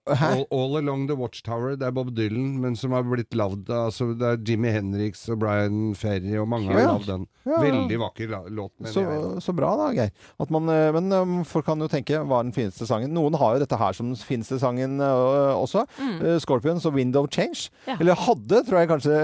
[0.10, 1.76] All, all Along the Watchtower.
[1.78, 5.38] Det er Bob Dylan, men som har blitt lagd altså, Det er Jimmy Henriks og
[5.44, 6.94] Brian Ferry og mange har Ja.
[6.96, 7.28] lagd den.
[7.46, 7.60] Ja.
[7.62, 8.74] Veldig vakker låt.
[8.90, 9.04] så,
[9.42, 10.10] så bra da, Geir.
[10.42, 13.14] At man, eh, men um, folk kan jo tenke hva er den fineste sangen.
[13.14, 15.86] Noen har jo dette her som den fineste sangen uh, også.
[16.02, 16.18] Mm.
[16.22, 17.70] Uh, Scorpions og Wind of Change.
[17.86, 17.98] Ja.
[18.00, 19.18] Eller hadde, tror jeg kanskje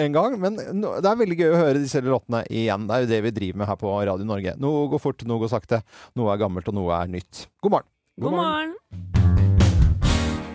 [0.00, 0.40] en gang.
[0.40, 2.88] Men no, det er veldig gøy å høre disse låtene igjen.
[2.88, 4.56] Det er jo det vi driver med her på Radio Norge.
[4.60, 5.82] Noe går fort, noe går sakte.
[6.16, 7.46] Noe er gammelt, og noe er nytt.
[7.60, 7.90] God morgen.
[8.20, 9.51] God morgen.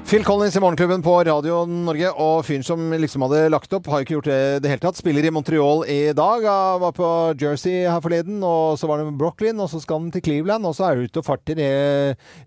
[0.07, 3.99] Phil Collins i Morgenklubben på Radio Norge, og fyren som liksom hadde lagt opp, har
[3.99, 4.95] jo ikke gjort det i det hele tatt.
[4.95, 6.45] Spiller i Montreal i dag.
[6.47, 7.07] Han var på
[7.41, 10.63] Jersey her forleden, og så var han i Brooklyn, og så skal han til Cleveland,
[10.63, 11.67] og så er han ute og farter i,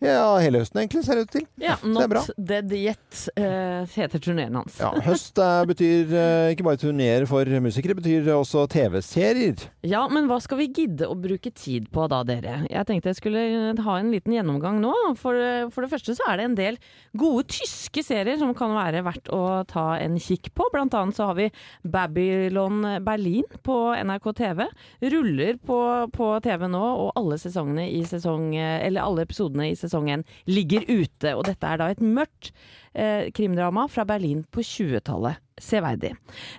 [0.01, 1.44] ja, hele høsten, egentlig, ser det ut til.
[1.61, 1.90] Ja, det.
[1.92, 4.81] Not Dead Yet uh, heter turneen hans.
[4.81, 9.66] Ja, høst uh, betyr uh, ikke bare turneer for musikere, betyr også TV-serier.
[9.85, 12.62] Ja, men hva skal vi gidde å bruke tid på da, dere?
[12.73, 13.44] Jeg tenkte jeg skulle
[13.85, 14.96] ha en liten gjennomgang nå.
[15.20, 15.37] For,
[15.77, 16.83] for det første så er det en del
[17.20, 20.68] gode tyske serier som kan være verdt å ta en kikk på.
[20.72, 21.48] Blant annet så har vi
[21.82, 24.64] Babylon Berlin på NRK TV.
[25.14, 25.80] Ruller på,
[26.14, 27.40] på TV nå, og alle
[27.90, 31.34] i sesong alle episodene i sesong 1 ligger ute.
[31.34, 32.52] Og dette er da et mørkt
[32.94, 35.40] eh, krimdrama fra Berlin på 20-tallet.
[35.60, 36.14] Severdig.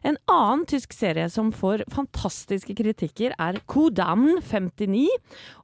[0.05, 5.07] En annen tysk serie som får fantastiske kritikker, er Kodamn 59.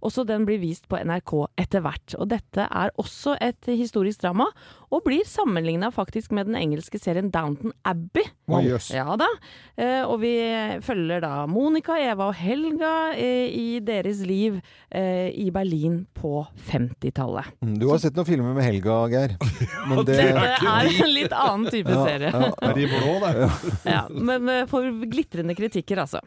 [0.02, 2.16] Også den blir vist på NRK etter hvert.
[2.18, 4.50] Og dette er også et historisk drama,
[4.88, 8.24] og blir sammenligna faktisk med den engelske serien Downton Abbey.
[8.48, 8.86] Å, yes.
[8.96, 9.28] Ja da.
[9.76, 10.32] Eh, og vi
[10.86, 17.50] følger da Monica, Eva og Helga eh, i deres liv eh, i Berlin på 50-tallet.
[17.66, 19.36] Mm, Du har sett noen filmer med Helga, Geir.
[19.92, 20.56] Men det, er
[20.88, 22.32] en litt annen type Ja, serie.
[22.32, 22.70] ja, ja.
[22.70, 23.50] Er de blå, da?
[23.88, 26.20] ja, men for glitrende kritikker, altså.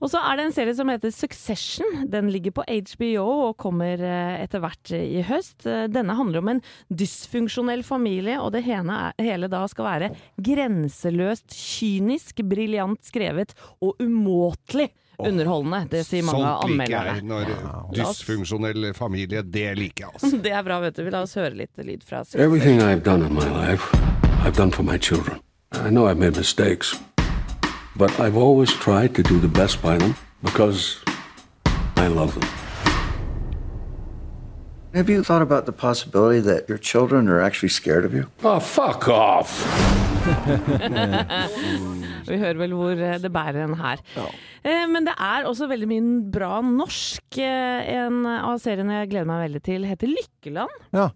[0.00, 2.04] Og så er det en serie som heter Succession.
[2.12, 5.64] Den ligger på HBO og kommer etter hvert i høst.
[5.92, 10.10] Denne handler om en dysfunksjonell familie familie, og det hele, er, hele da skal være
[10.42, 14.90] grenseløst kynisk, briljant skrevet og umåtelig
[15.22, 15.86] underholdende.
[15.92, 17.24] Det sier mange av Sånt liker jeg.
[17.28, 17.52] Når
[17.94, 20.42] dysfunksjonell familie, det liker jeg altså.
[20.42, 21.04] Det er bra, vet du.
[21.06, 23.94] Vi la oss høre litt lyd fra Everything I've done in my life,
[24.42, 25.40] I've done for my children.
[25.72, 26.98] I know I've made mistakes,
[27.96, 30.98] but I've always tried to do the best by them because
[31.96, 32.61] I love them.
[34.94, 38.26] Have you thought about the possibility that your children are actually scared of you?
[38.44, 39.54] Oh, fuck off!
[42.28, 44.02] Vi hører vel hvor eh, det bærer en her.
[44.14, 44.26] Ja.
[44.92, 47.24] Men det er også veldig mye bra norsk.
[47.40, 50.76] Eh, En av seriene jeg gleder meg veldig til, heter Lykkeland.
[50.94, 51.08] Ja.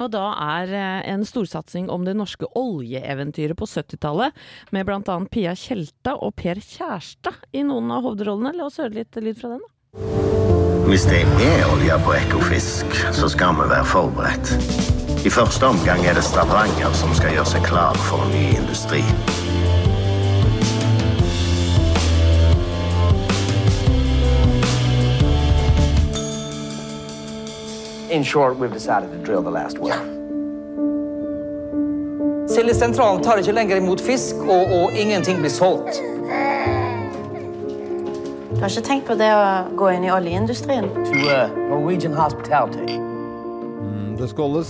[0.00, 0.24] Og da
[0.56, 4.32] er eh, en storsatsing om det norske oljeeventyret på 70-tallet,
[4.72, 5.20] med bl.a.
[5.30, 8.56] Pia Tjelta og Per Kjærstad i noen av hovedrollene.
[8.56, 9.68] La oss høre litt lyd fra den.
[9.68, 10.69] da.
[10.90, 14.48] Hvis det er olje på Ekofisk, så skal vi være forberedt.
[15.26, 19.04] I første omgang er det Stavanger som skal gjøre seg klar for en ny industri.
[28.10, 30.02] In short, we've decided to drill the last well.
[32.48, 36.09] Sildesentralen tar ikke lenger imot fisk, og, og ingenting blir solgt.
[38.60, 40.84] Du har ikke tenkt på det å gå inn i oljeindustrien?
[40.92, 42.98] To uh, Norwegian hospitality.
[43.00, 44.68] Mm, Det skåles.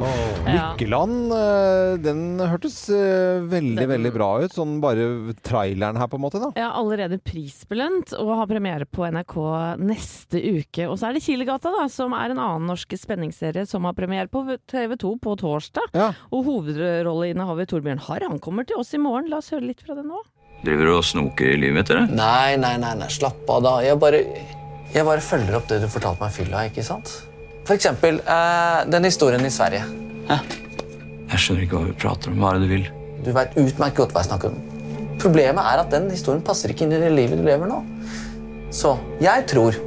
[0.48, 4.56] Lykkeland, eh, den hørtes eh, veldig, veldig bra ut.
[4.56, 5.06] Sånn bare
[5.46, 6.40] traileren her, på en måte.
[6.42, 6.50] da.
[6.58, 9.36] Ja, allerede prisbelønt og har premiere på NRK
[9.78, 10.90] neste uke.
[10.90, 14.26] Og så er det Kilegata, da, som er en annen norsk spenningsserie som har premiere
[14.26, 15.94] på TV 2 på torsdag.
[16.34, 19.30] Og hovedrolleinnehaver Torbjørn Harr, han kommer til oss i morgen.
[19.30, 20.18] La oss høre litt fra det nå.
[20.64, 22.10] Driver du og snoker i livet mitt, eller?
[22.12, 23.74] Nei, nei, nei, nei, slapp av da.
[23.84, 24.20] Jeg bare,
[24.92, 27.12] jeg bare følger opp det du fortalte meg i fylla, ikke sant?
[27.64, 29.84] For eksempel eh, den historien i Sverige.
[30.30, 32.40] Jeg skjønner ikke hva vi prater om.
[32.42, 32.88] Hva er det du vil?
[33.24, 34.58] Du vet utmerket godt hva jeg snakker om.
[35.20, 37.82] Problemet er at den historien passer ikke inn i det livet du lever nå.
[38.74, 39.78] Så jeg tror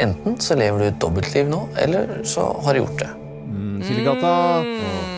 [0.00, 3.08] Enten så lever du et dobbeltliv nå, eller så har du gjort det.
[3.52, 4.30] Mm, Kilegata.
[4.64, 5.10] Mm,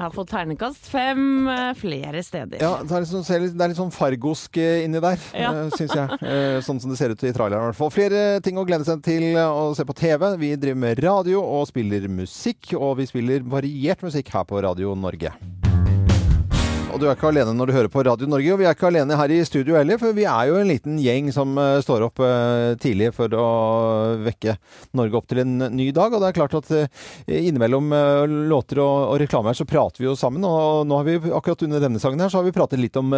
[0.00, 2.60] har fått ternekast fem eh, flere steder.
[2.62, 5.52] Ja, det er, litt sånn, det er litt sånn fargosk eh, inni der, Ja.
[5.52, 5.68] ja.
[5.76, 6.18] syns jeg.
[6.28, 7.90] Eh, Sånn som det ser ut i traileren i hvert fall.
[7.94, 10.26] Flere ting å glede seg til å se på TV.
[10.40, 14.94] Vi driver med radio og spiller musikk, og vi spiller variert musikk her på Radio
[14.98, 15.32] Norge.
[16.88, 18.88] Og du er ikke alene når du hører på Radio Norge, og vi er ikke
[18.88, 22.06] alene her i studio heller, for vi er jo en liten gjeng som eh, står
[22.06, 23.48] opp eh, tidlig for å
[24.24, 24.54] vekke
[24.96, 26.14] Norge opp til en ny dag.
[26.14, 26.88] Og det er klart at eh,
[27.28, 27.92] innimellom
[28.48, 30.46] låter og, og reklame her, så prater vi jo sammen.
[30.48, 33.12] Og nå har vi akkurat under denne sangen her, så har vi pratet litt om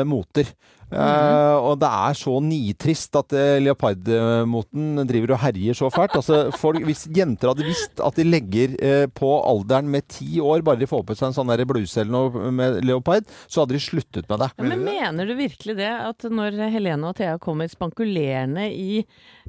[0.90, 6.16] Eh, og det er så nitrist at uh, leopardmoten driver og herjer så fælt.
[6.18, 10.64] Altså, folk, hvis jenter hadde visst at de legger uh, på alderen med ti år,
[10.66, 13.76] bare de får på seg en sånn der bluse eller noe med leopard, så hadde
[13.76, 14.50] de sluttet med det.
[14.56, 19.04] Ja, men mener du virkelig det, at når Helene og Thea kommer spankulerende i,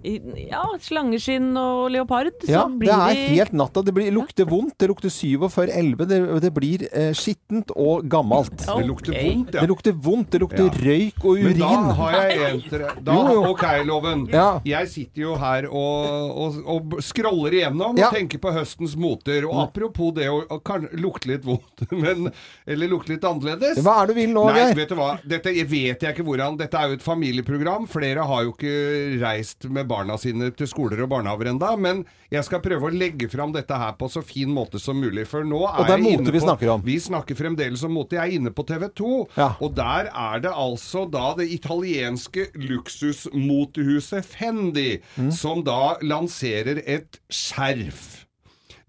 [0.06, 3.82] i ja, slangeskinn og leopard, Ja, så det er helt natta.
[3.86, 4.76] Det blir, lukter vondt.
[4.82, 6.06] Det lukter 47-11.
[6.06, 6.86] Det, det blir
[7.18, 8.54] skittent og gammelt.
[8.62, 9.64] Det lukter vondt, ja.
[9.64, 10.32] Det lukter vondt.
[10.36, 11.60] Det lukter røyk og Men urin.
[11.88, 12.86] da har jeg en til.
[13.02, 13.44] Da, Jo, jo.
[13.52, 14.28] Ok, Loven.
[14.32, 14.48] Ja.
[14.68, 19.48] Jeg sitter jo her og, og, og scroller igjennom og tenker på høstens moter.
[19.50, 22.30] Og apropos det å å lukte litt vondt, men,
[22.66, 24.76] eller lukte litt annerledes Hva er det du vil nå, Nei, Geir?
[24.82, 25.10] vet du hva.
[25.34, 26.58] Dette jeg vet jeg ikke hvordan.
[26.60, 27.88] Dette er jo et familieprogram.
[27.92, 28.76] Flere har jo ikke
[29.22, 33.28] reist med barna sine til skoler og barnehaver enda, men jeg skal prøve å legge
[33.32, 35.26] fram dette her på så fin måte som mulig.
[35.30, 36.84] For nå er Og det er jeg mote vi snakker om.
[36.86, 38.18] Vi snakker fremdeles om mote.
[38.18, 39.12] Jeg er inne på TV 2,
[39.52, 45.32] og der er det altså da det italienske luksusmotehuset Fendi, Mm.
[45.32, 48.26] som da lanserer et skjerf.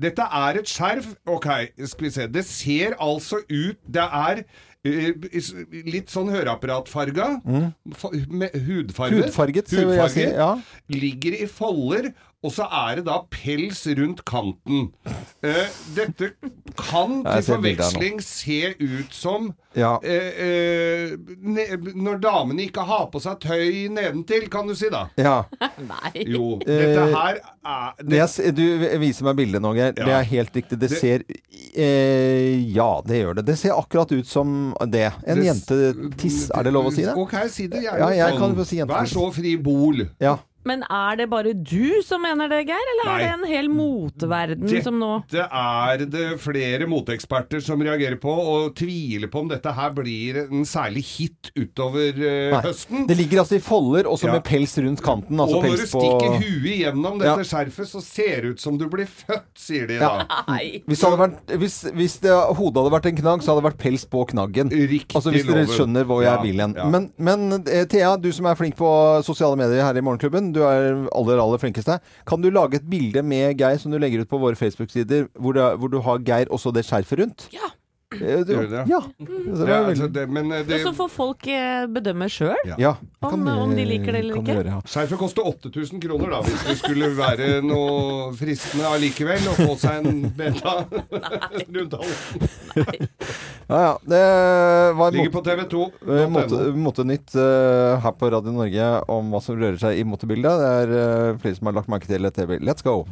[0.01, 1.13] Dette er et skjerf.
[1.31, 1.47] Ok,
[1.87, 2.27] skal vi se.
[2.27, 4.43] Det ser altså ut Det er
[4.85, 5.13] eh,
[5.87, 7.29] litt sånn høreapparatfarga.
[7.47, 7.69] Mm.
[8.67, 9.25] Hudfarget.
[9.29, 10.49] Hudfarget, så vil si, ja.
[10.91, 12.11] Ligger i folder.
[12.43, 14.89] Og så er det da pels rundt kanten.
[15.47, 16.33] Eh, dette
[16.75, 19.95] kan til forveksling se ut som Ja.
[20.03, 21.65] eh, eh, ne
[21.95, 25.05] når damene ikke har på seg tøy nedentil, kan du si da.
[25.17, 25.45] Ja.
[25.79, 26.27] Nei.
[26.27, 28.65] Jo, Eh, dette her er Det jeg, du
[28.99, 29.93] viser meg bildet nå, Geir.
[29.95, 30.79] Det er helt riktig.
[30.83, 31.23] Det Det- ser
[31.77, 33.47] eh, Ja, det gjør det.
[33.47, 35.13] Det ser akkurat ut som det.
[35.27, 37.15] En Det- jentetiss, er det lov å si det?
[37.17, 38.57] Ok, si det gjerne Ja, jeg sånn.
[38.57, 39.15] kan si jentetiss.
[39.15, 40.09] Vær så fri bol.
[40.21, 40.39] Ja.
[40.65, 43.15] Men er det bare du som mener det, Geir, eller Nei.
[43.15, 48.17] er det en hel moteverden Det- som nå Det er det flere moteeksperter som reagerer
[48.21, 53.07] på, og tviler på om dette her blir en særlig hit utover uh, høsten.
[53.09, 54.33] Det ligger altså i folder, også Ja.
[54.33, 55.39] med pels rundt kanten.
[55.41, 57.49] Altså og når du pels på stikker huet gjennom dette Ja.
[57.51, 60.25] skjerfet, så ser det ut som du blir født, sier de Ja.
[60.87, 63.73] Hvis, det hadde vært, hvis, hvis det, hodet hadde vært en knagg, så hadde det
[63.73, 64.71] vært pels på knaggen.
[64.71, 65.75] altså Hvis dere loven.
[65.75, 66.75] skjønner hvor jeg Ja, vil hen.
[66.77, 66.89] ja.
[66.89, 70.63] Men, men eh, Thea, du som er flink på sosiale medier her i Morgenklubben, du
[70.67, 71.99] er aller, aller flinkeste.
[72.29, 75.59] Kan du lage et bilde med Geir som du legger ut på våre Facebook-sider, hvor,
[75.77, 77.49] hvor du har Geir også det skjerfet rundt?
[77.55, 77.73] Ja.
[78.21, 78.83] Gjør det?
[78.91, 78.99] Ja.
[79.01, 79.25] Så
[79.63, 82.73] det Ja, altså veldig- det, men eh, det, Og så får folk eh, bedømme sjøl
[82.79, 82.95] Ja.
[83.23, 84.57] om, om de liker det eller kan ikke.
[84.59, 84.81] gjøre, ja.
[84.85, 90.07] Skjerfet koster 8000 kroner, da, hvis det skulle være noe fristende allikevel å få seg
[90.07, 90.75] en beta
[91.77, 93.09] rundt halsen.
[93.69, 93.95] Ja, ja.
[94.05, 94.23] Det
[94.99, 95.85] var Ligger mot- på TV2.
[96.19, 100.59] eh, mote, Motenytt eh, her på Radio Norge om hva som rører seg i motebildet.
[100.61, 102.33] Det er eh, flere som har lagt merke til dette.
[102.43, 102.59] TV.
[102.65, 103.05] Let's go!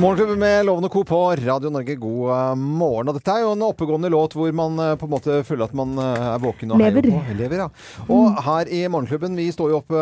[0.00, 1.02] Morgenklubben med Loven og Co.
[1.04, 3.10] på Radio Norge, god eh, morgen.
[3.10, 5.74] Og dette er jo en oppegående låt hvor man eh, på en måte føler at
[5.76, 7.10] man eh, er våken og Lever.
[7.12, 7.20] på.
[7.36, 7.60] Lever.
[7.60, 7.66] Ja.
[8.08, 9.92] Og her i Morgenklubben, vi står jo opp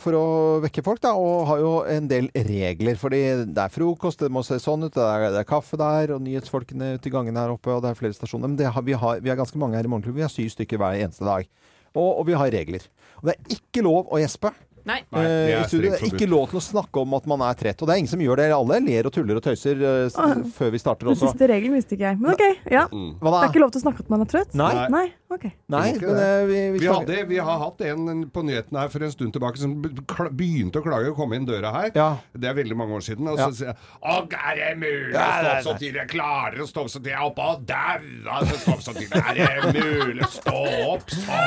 [0.00, 0.24] for å
[0.64, 2.96] vekke folk, da, og har jo en del regler.
[2.98, 3.22] Fordi
[3.52, 6.24] det er frokost, det må se sånn ut, det er, det er kaffe der, og
[6.24, 8.48] nyhetsfolkene ute i gangen her oppe, og det er flere stasjoner.
[8.48, 10.22] Men det har, vi, har, vi er ganske mange her i Morgenklubben.
[10.22, 11.46] Vi har syv stykker hver eneste dag.
[11.92, 12.88] Og, og vi har regler.
[13.20, 14.54] Og det er ikke lov å gjespe.
[14.84, 15.00] Nei.
[15.12, 15.90] Nei, det Eh, er i studio.
[15.92, 17.78] Det er ikke lov til å snakke om at man er trett.
[17.82, 18.46] Og det er ingen som gjør det.
[18.56, 20.34] Alle ler og tuller og tøyser uh, Ah.
[20.56, 21.30] før vi starter Den også.
[21.30, 22.18] siste regelen visste ikke jeg.
[22.18, 22.86] Men OK, ja.
[22.90, 23.14] Mm.
[23.20, 23.36] Hva da?
[23.40, 24.54] Det er ikke lov til å snakke om at man er trøtt?
[24.58, 24.88] Nei.
[24.90, 25.06] Nei,
[25.36, 25.46] ok.
[25.72, 26.26] Nei, men det.
[26.26, 29.34] eh, vi, vi, Vi, hadde, vi har hatt en på nyhetene her for en stund
[29.36, 31.90] tilbake som begynte å klage og komme inn døra her.
[31.96, 32.08] Ja.
[32.32, 33.28] Det er veldig mange år siden.
[33.32, 35.80] Og så sier jeg Å, er det mulig å stå opp så nei.
[35.82, 36.00] tidlig?
[36.02, 37.12] Jeg klarer å stå opp så tidlig.
[37.12, 39.22] Jeg er oppe og daua å stå opp så tidlig.
[39.22, 40.56] Er det mulig å stå
[40.92, 41.40] opp så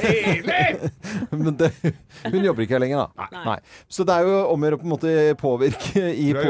[0.00, 0.90] tidlig?
[1.46, 1.70] Men det,
[2.26, 3.28] hun jobber ikke her lenger, da.
[3.46, 3.58] Nei.
[3.92, 6.40] Så det er jo om å gjøre å på en måte påvirke i Hun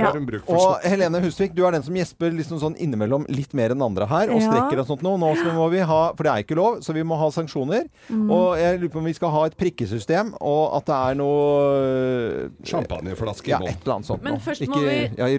[0.00, 0.10] Ja.
[0.56, 0.84] Og.
[0.90, 4.32] Helene Husvik, du er den som gjesper liksom sånn innimellom litt mer enn andre her,
[4.34, 5.14] og strekker og sånt nå.
[5.20, 7.86] Nå så må vi ha, for det er ikke lov, så vi må ha sanksjoner.
[8.08, 8.26] Mm.
[8.34, 12.50] Og jeg lurer på om vi skal ha et prikkesystem, og at det er noe
[12.66, 15.36] Champagneflaske i Ja, et eller annet sånt Men først Ikke, må vi- Ja, i,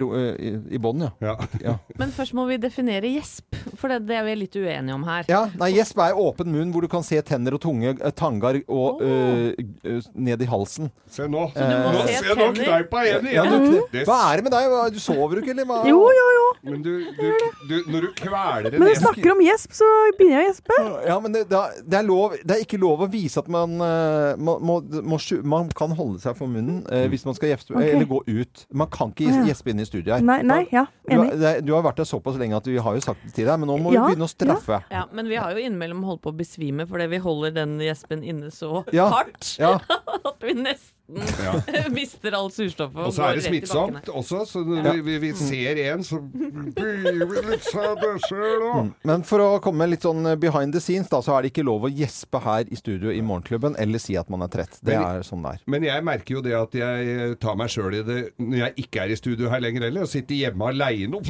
[0.48, 1.36] i, i bånn, ja.
[1.68, 1.76] ja.
[1.98, 5.24] Men først må vi definere gjesp, for det, det er vi litt uenige om her.
[5.30, 8.58] Ja, nei, Gjesp er åpen munn hvor du kan se tenner og tunge, eh, tangar
[8.68, 9.52] og øh,
[9.84, 10.90] øh, ned i halsen.
[11.10, 11.46] Se nå.
[11.54, 12.62] Så du må nå se nå tenner?
[12.62, 13.66] kneip jeg igjen Ja, igjen.
[13.92, 14.76] du, hva er det med deg?
[14.96, 15.80] Du sover jo ikke, eller hva?
[15.88, 16.46] Jo, jo, jo.
[16.70, 17.26] Men du, du,
[17.70, 19.88] du når du kveler en Men du snakker om gjesp, så
[20.18, 20.76] begynner jeg å gjespe.
[21.08, 24.36] Ja, men det, det, er, lov, det er ikke lov å vise at man, eh,
[24.38, 27.94] må, må, må, man kan holde seg for munnen eh, hvis man skal gjespe, okay.
[27.96, 28.64] eller gå ut.
[28.70, 30.26] Man kan ikke gjespe inn i studiet her.
[30.26, 32.98] Nei, nei, ja, Du, har- det, du har vært der såpass lenge at vi har
[32.98, 34.82] jo sagt det til deg, men nå må Ja, vi begynne å straffe.
[34.92, 38.22] Ja, Men vi har jo innimellom holdt på å besvime fordi vi holder den gjespen
[38.24, 39.76] inne så Ja, hardt ja.
[40.30, 41.54] at vi nesten Ja.
[41.92, 42.96] mister alt surstoffet.
[43.04, 44.92] Og så er det smittsomt også, så når Ja.
[45.04, 48.62] vi, vi, ser en, så blir vi litt seg sjøl.
[48.86, 48.92] Mm.
[49.10, 51.84] Men for å komme litt sånn behind the scenes, da, så er det ikke lov
[51.88, 54.78] å gjespe her i studio i Morgenklubben, eller si at man er trett.
[54.80, 55.64] Det er sånn det er.
[55.74, 59.04] Men jeg merker jo det at jeg tar meg sjøl i det når jeg ikke
[59.04, 61.20] er i studio her lenger heller, og sitter hjemme aleine.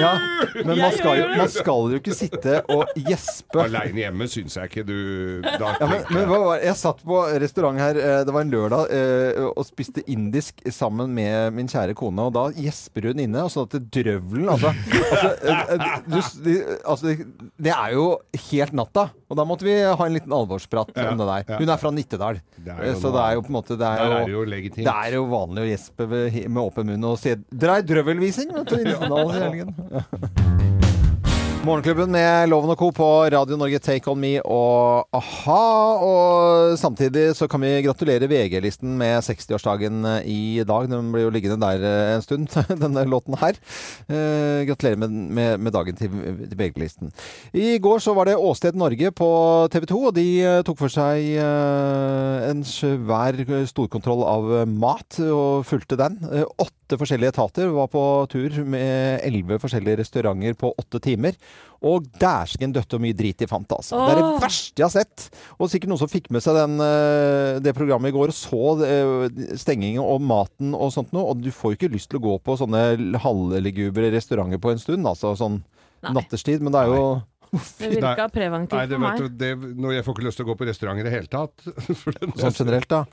[0.00, 0.12] Ja,
[0.64, 3.64] men man skal, jo, man skal jo ikke sitte og gjespe.
[3.64, 4.96] Aleine hjemme syns jeg ikke du
[5.46, 6.60] da Ja, men, men jeg- hva var?
[6.64, 11.12] Jeg satt på restaurant her, eh, det var en lørdag, eh, og spiste indisk sammen
[11.16, 14.72] med min kjære kone, og da gjesper hun inne, og sånn at det drøvelen Altså,
[14.98, 18.06] altså, eh, eh, du, altså det, er jo
[18.50, 19.08] helt natta.
[19.30, 21.60] Og da måtte vi ha en liten alvorsprat Ja, om det der.
[21.60, 24.02] Hun er fra Nittedal, er eh, så det er jo på en måte Det er,
[24.02, 24.84] jo, er det jo legitimt.
[24.86, 28.78] det er jo vanlig å gjespe med åpen munn og si 'Drei drøvelvising, vet du,
[28.80, 30.80] i Nittedal i helgen.
[31.60, 32.86] Morgenklubben med Loven og Co.
[32.96, 35.64] på Radio Norge Take On Me og a-ha.
[36.00, 40.88] Og samtidig så kan vi gratulere VG-listen med 60-årsdagen i dag.
[40.88, 42.48] Den blir jo liggende der eh, en stund,
[42.84, 43.60] denne låten her.
[44.08, 46.08] Eh, gratulerer med, med, med dagen til,
[46.56, 47.12] VG-listen.
[47.52, 49.30] I går så var det Åsted Norge på
[49.68, 53.36] TV 2, og de eh, tok for seg eh, en svær
[53.68, 56.22] storkontroll av eh, mat og fulgte den.
[56.32, 56.48] Eh,
[56.90, 61.36] åtte forskjellige etater var på tur med elleve forskjellige restauranter på åtte timer.
[61.86, 63.96] Og dæsken døtte og mye drit de fant, altså.
[63.96, 65.28] Det er det verste jeg har sett.
[65.56, 68.74] Og sikkert noen som fikk med seg den, eh, det programmet i går og så
[68.84, 71.30] eh, stengingen og maten og sånt noe.
[71.30, 72.84] Og du får jo ikke lyst til å gå på sånne
[73.22, 75.62] halvlegubre restauranter på en stund, altså sånn
[76.00, 77.02] nattestid Men det er jo
[77.80, 79.18] Det virka preventivt for meg.
[79.18, 81.30] du, det, når jeg får ikke lyst til å gå på restaurant i det hele
[81.30, 81.66] tatt.
[82.40, 83.04] Sånn generelt, da.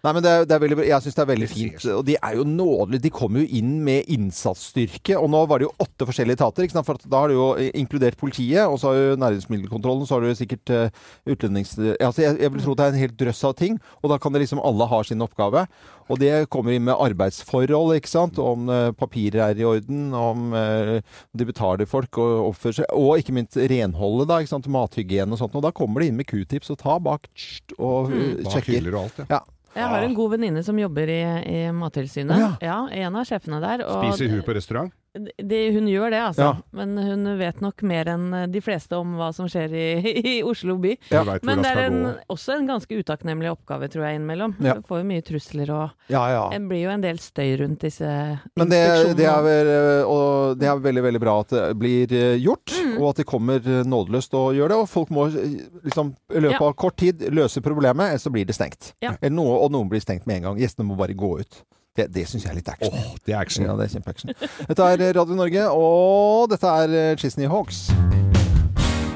[0.00, 1.82] Nei, men det er, det er veldig, jeg syns det er veldig fint.
[1.92, 3.02] Og de er jo nådelige.
[3.04, 5.18] De kommer jo inn med innsatsstyrke.
[5.20, 6.70] Og nå var det jo åtte forskjellige etater.
[6.86, 10.38] For da har du jo inkludert politiet, og så har du næringsmiddelkontrollen, så har du
[10.38, 11.74] sikkert uh, utlendings...
[12.00, 13.76] Altså, jeg, jeg vil tro det er en helt drøss av ting.
[14.00, 15.66] Og da kan det liksom alle ha sin oppgave.
[16.10, 18.40] Og det kommer inn med arbeidsforhold, ikke sant.
[18.40, 20.96] Om uh, papirer er i orden, om uh,
[21.36, 22.90] de betaler folk og oppfører seg.
[22.96, 24.40] Og ikke minst renholdet, da.
[24.40, 24.72] ikke sant?
[24.72, 25.60] Mathygiene og sånt.
[25.60, 27.28] Og da kommer de inn med q-tips og tar bak
[27.76, 28.40] og Mm.
[28.48, 28.54] sjekker.
[28.54, 29.24] Bak hyller og alt, ja.
[29.36, 29.40] ja.
[29.76, 32.38] Jeg har en god venninne som jobber i, i Mattilsynet.
[32.38, 32.48] Ja.
[32.60, 33.84] Ja, en av sjefene der.
[33.86, 34.92] og- Spiser hun på restaurant?
[35.12, 36.42] Det, hun gjør det, altså.
[36.42, 36.50] Ja.
[36.70, 39.86] Men hun vet nok mer enn de fleste om hva som skjer i,
[40.30, 40.92] i Oslo by.
[41.10, 41.24] Ja.
[41.42, 41.96] Men det er en,
[42.30, 44.54] også en ganske utakknemlig oppgave, tror jeg, innimellom.
[44.62, 44.76] Ja.
[44.78, 46.44] Du får jo mye trusler og Ja, ja.
[46.54, 48.06] Det blir jo en del støy rundt disse
[48.54, 48.80] Men det,
[49.18, 52.76] det, er, vel, eh, og det er veldig veldig bra at det blir eh, gjort,
[52.80, 52.94] Mm.
[53.02, 54.78] og at de kommer eh, nådeløst og gjør det.
[54.84, 56.68] Og folk må eh, liksom, i løpet Ja.
[56.70, 58.92] av kort tid løse problemet, ellers så blir det stengt.
[59.02, 59.16] Ja.
[59.20, 60.62] Eller noe, og noen blir stengt med en gang.
[60.62, 61.60] Gjestene må bare gå ut.
[61.98, 62.94] Det, det syns jeg er litt action.
[63.26, 63.64] det er action.
[63.66, 64.30] Ja, det er kjempeaction.
[64.68, 67.88] Dette er eh, Radio Norge, og dette er eh, Chisney Hawks.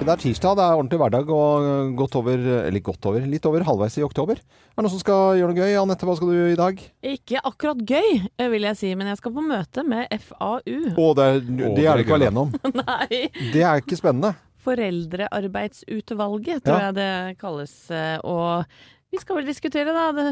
[0.04, 2.34] Det er tirsdag, det er ordentlig hverdag og eh, godt over,
[2.66, 4.36] eller godt over, litt over halvveis i oktober.
[4.42, 5.76] Er det noen som skal gjøre noe gøy?
[5.84, 6.74] Anette, hva skal du gjøre i dag?
[7.14, 8.10] Ikke akkurat gøy,
[8.42, 10.58] eh, vil jeg si, men jeg skal på møte med FAU.
[10.66, 12.50] Å, det er, det det er du ikke alene om.
[12.82, 13.30] Nei.
[13.54, 14.34] Det er ikke spennende.
[14.66, 16.90] Foreldrearbeidsutvalget, tror Ja.
[16.90, 17.70] jeg det kalles.
[17.94, 18.66] eh, Og
[19.14, 20.26] vi skal vel diskutere da det,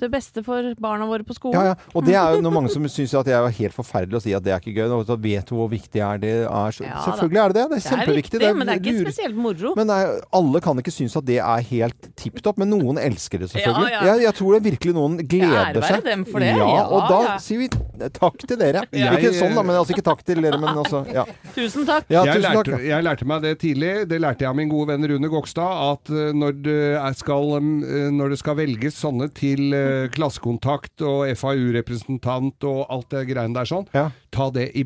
[0.00, 1.58] det beste for barna våre på skolen.
[1.58, 1.92] Ja, ja.
[1.94, 4.34] Og det er jo noe mange som syns at det er helt forferdelig å si
[4.36, 4.86] at det er ikke gøy.
[4.98, 6.48] Og så vet du hvor viktig er det er.
[6.48, 7.04] Ja da.
[7.08, 7.66] selvfølgelig er det det.
[7.68, 8.38] Det er kjempeviktig.
[8.40, 9.72] viktig, men det er ikke lurer- spesielt moro.
[9.78, 10.00] Men nei,
[10.40, 13.90] alle kan ikke synes at det er helt tipp topp, men noen elsker det selvfølgelig.
[13.92, 14.14] Ja, ja.
[14.14, 16.04] Jeg, jeg tror det virkelig noen gleder seg.
[16.04, 16.52] dem for det.
[16.58, 17.36] Ja, og da ja.
[17.42, 17.68] sier vi
[18.18, 18.84] takk til dere.
[18.92, 21.24] Jeg- ikke sånn da, men altså ikke takk til dere, men altså ja.
[21.54, 22.04] Tusen takk.
[22.08, 22.84] Ja, jeg, tusen lærte, takk.
[22.88, 23.92] jeg lærte meg det tidlig.
[24.08, 25.72] Det lærte jeg av min gode venn Rune Gokstad.
[25.92, 31.04] At eh, når det, er skal, eh, når det skal velges sånne til eh, klassekontakt
[31.06, 33.86] og FAU-representant og alt det greiene der sånn,
[34.34, 34.84] ta det i,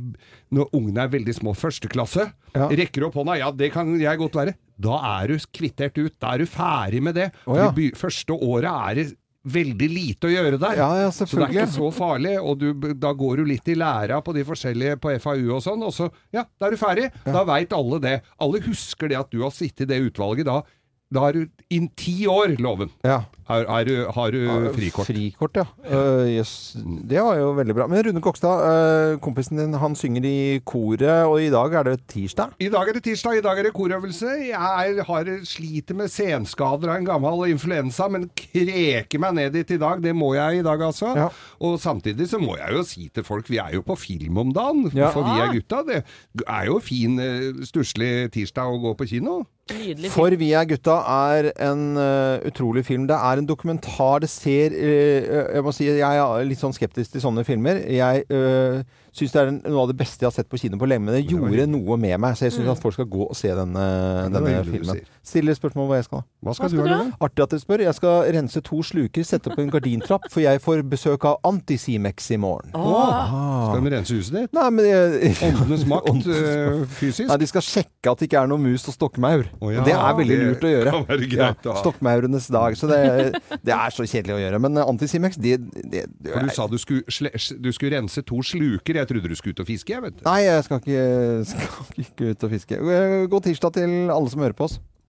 [0.54, 1.54] når ungene er veldig små.
[1.58, 2.28] Første klasse.
[2.54, 3.38] Rekker opp hånda.
[3.40, 4.54] Ja, det kan jeg godt være.
[4.82, 6.14] Da er du kvittert ut.
[6.20, 7.30] Da er du ferdig med det.
[7.46, 7.70] Oh, ja.
[7.76, 9.10] I Første året er det
[9.42, 10.76] veldig lite å gjøre der.
[10.78, 13.74] Ja, ja, så det er ikke så farlig, og du, da går du litt i
[13.74, 17.08] læra på de forskjellige på FAU og sånn, og så, ja, da er du ferdig.
[17.26, 18.14] Da veit alle det.
[18.42, 20.60] Alle husker det at du har sittet i det utvalget da.
[21.12, 22.90] Da er du inn ti år, loven.
[23.04, 23.22] Ja.
[23.52, 24.38] Er, er, du- har du
[24.72, 25.06] frikort?
[25.10, 25.64] Frikort, ja.
[25.84, 26.52] Uh, yes.
[26.80, 27.86] Det var jo veldig bra.
[27.90, 31.96] Men Rune Kokstad, uh, kompisen din, han synger i koret, og i dag er det
[32.08, 32.54] tirsdag?
[32.64, 34.30] I dag er det tirsdag, i dag er det korøvelse.
[34.48, 39.80] Jeg har sliter med senskader av en gammel influensa, men kreker meg ned dit i
[39.82, 40.00] dag.
[40.04, 41.12] Det må jeg i dag, altså.
[41.60, 44.52] Og samtidig så må jeg jo si til folk, vi er jo på film om
[44.56, 45.10] dagen, Ja.
[45.12, 45.82] for vi er gutta.
[45.92, 46.02] Det
[46.46, 49.42] er jo fin, eh, stusslig tirsdag å gå på kino.
[50.12, 53.06] For vi er gutta er en uh, utrolig film.
[53.10, 54.22] Det er en dokumentar.
[54.24, 57.82] Det ser uh, Jeg må si jeg er litt sånn skeptisk til sånne filmer.
[57.92, 58.82] Jeg øh,
[59.12, 61.04] syns det er noe av det beste jeg har sett på kino på lenge.
[61.04, 62.72] Men det gjorde noe med meg, så jeg syns Mm.
[62.72, 63.82] at folk skal gå og se denne,
[64.32, 65.00] denne filmen.
[65.22, 66.22] Stiller spørsmål hva jeg skal.
[66.42, 67.04] Hva skal Hva skal du ha?
[67.26, 67.82] Artig at dere spør.
[67.84, 72.30] Jeg skal rense to sluker, sette opp en gardintrapp, for jeg får besøk av Antisimex
[72.32, 72.70] i morgen.
[72.74, 73.72] Ah.
[73.74, 74.52] Skal de rense huset ditt?
[74.56, 74.88] Nei, men
[75.52, 77.28] Åndenes makt, eh, fysisk?
[77.28, 79.44] Nei, de skal sjekke at det ikke er noe mus og stokkmaur.
[79.60, 80.94] Oh, ja, det er veldig det lurt å gjøre.
[81.68, 81.76] å.
[81.82, 82.76] Stokkmaurenes dag.
[82.80, 83.02] Så det,
[83.62, 84.62] det er så kjedelig å gjøre.
[84.64, 85.58] Men eh, Antisimex, det,
[85.92, 87.30] det, det For du sa du skulle, sle,
[87.62, 89.01] du skulle rense to sluker.
[89.02, 90.22] Jeg trodde du skulle ut og fiske, jeg, vet.
[90.22, 91.04] Nei, jeg skal ikke,
[91.50, 92.80] skal ikke ut og fiske.
[93.32, 94.78] God tirsdag til alle som hører på oss.